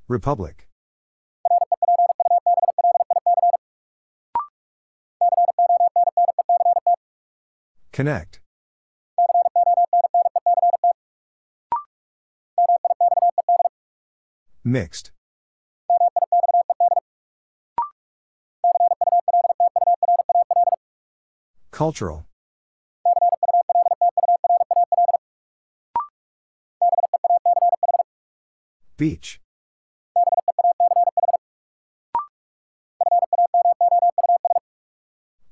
Republic. 0.07 0.67
Connect. 7.91 8.39
Mixed. 14.63 15.11
Cultural. 21.75 22.25
Beach. 28.95 29.41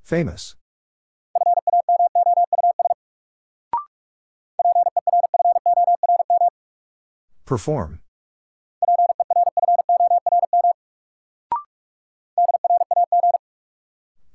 Famous. 0.02 0.56
Perform. 7.44 8.00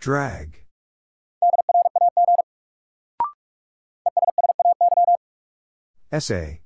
Drag. 0.00 0.67
Essay. 6.18 6.62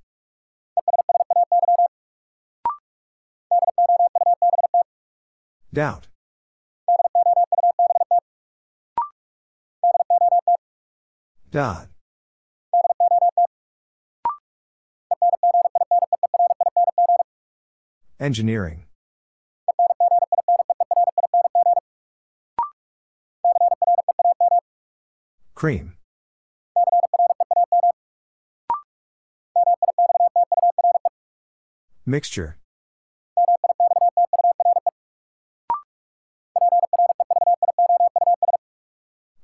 Doubt. 5.74 6.08
Dot. 11.50 11.88
Engineering. 18.18 18.86
Cream. 25.54 25.92
Mixture. 32.12 32.58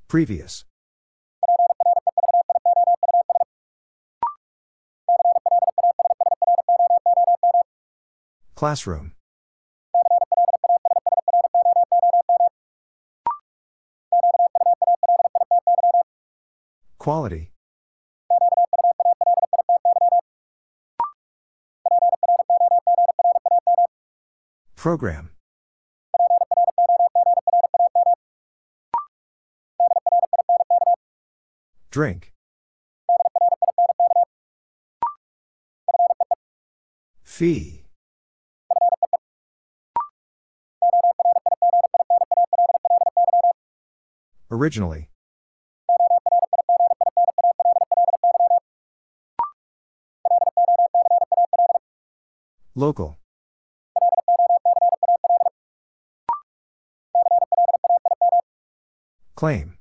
Previous. 0.06 0.66
Classroom. 8.54 9.12
Quality. 16.98 17.50
Program. 24.88 25.28
Drink. 31.90 32.32
Fee. 37.22 37.84
Originally. 44.50 45.10
Local. 52.74 53.17
Claim. 59.38 59.78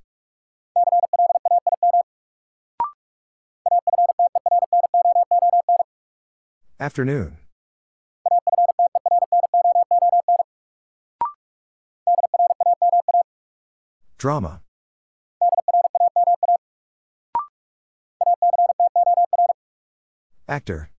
Afternoon. 6.79 7.37
Drama. 14.19 14.61
Actor. 20.47 20.91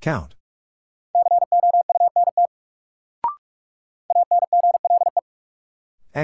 Count. 0.00 0.35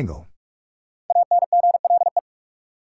Angle. 0.03 0.32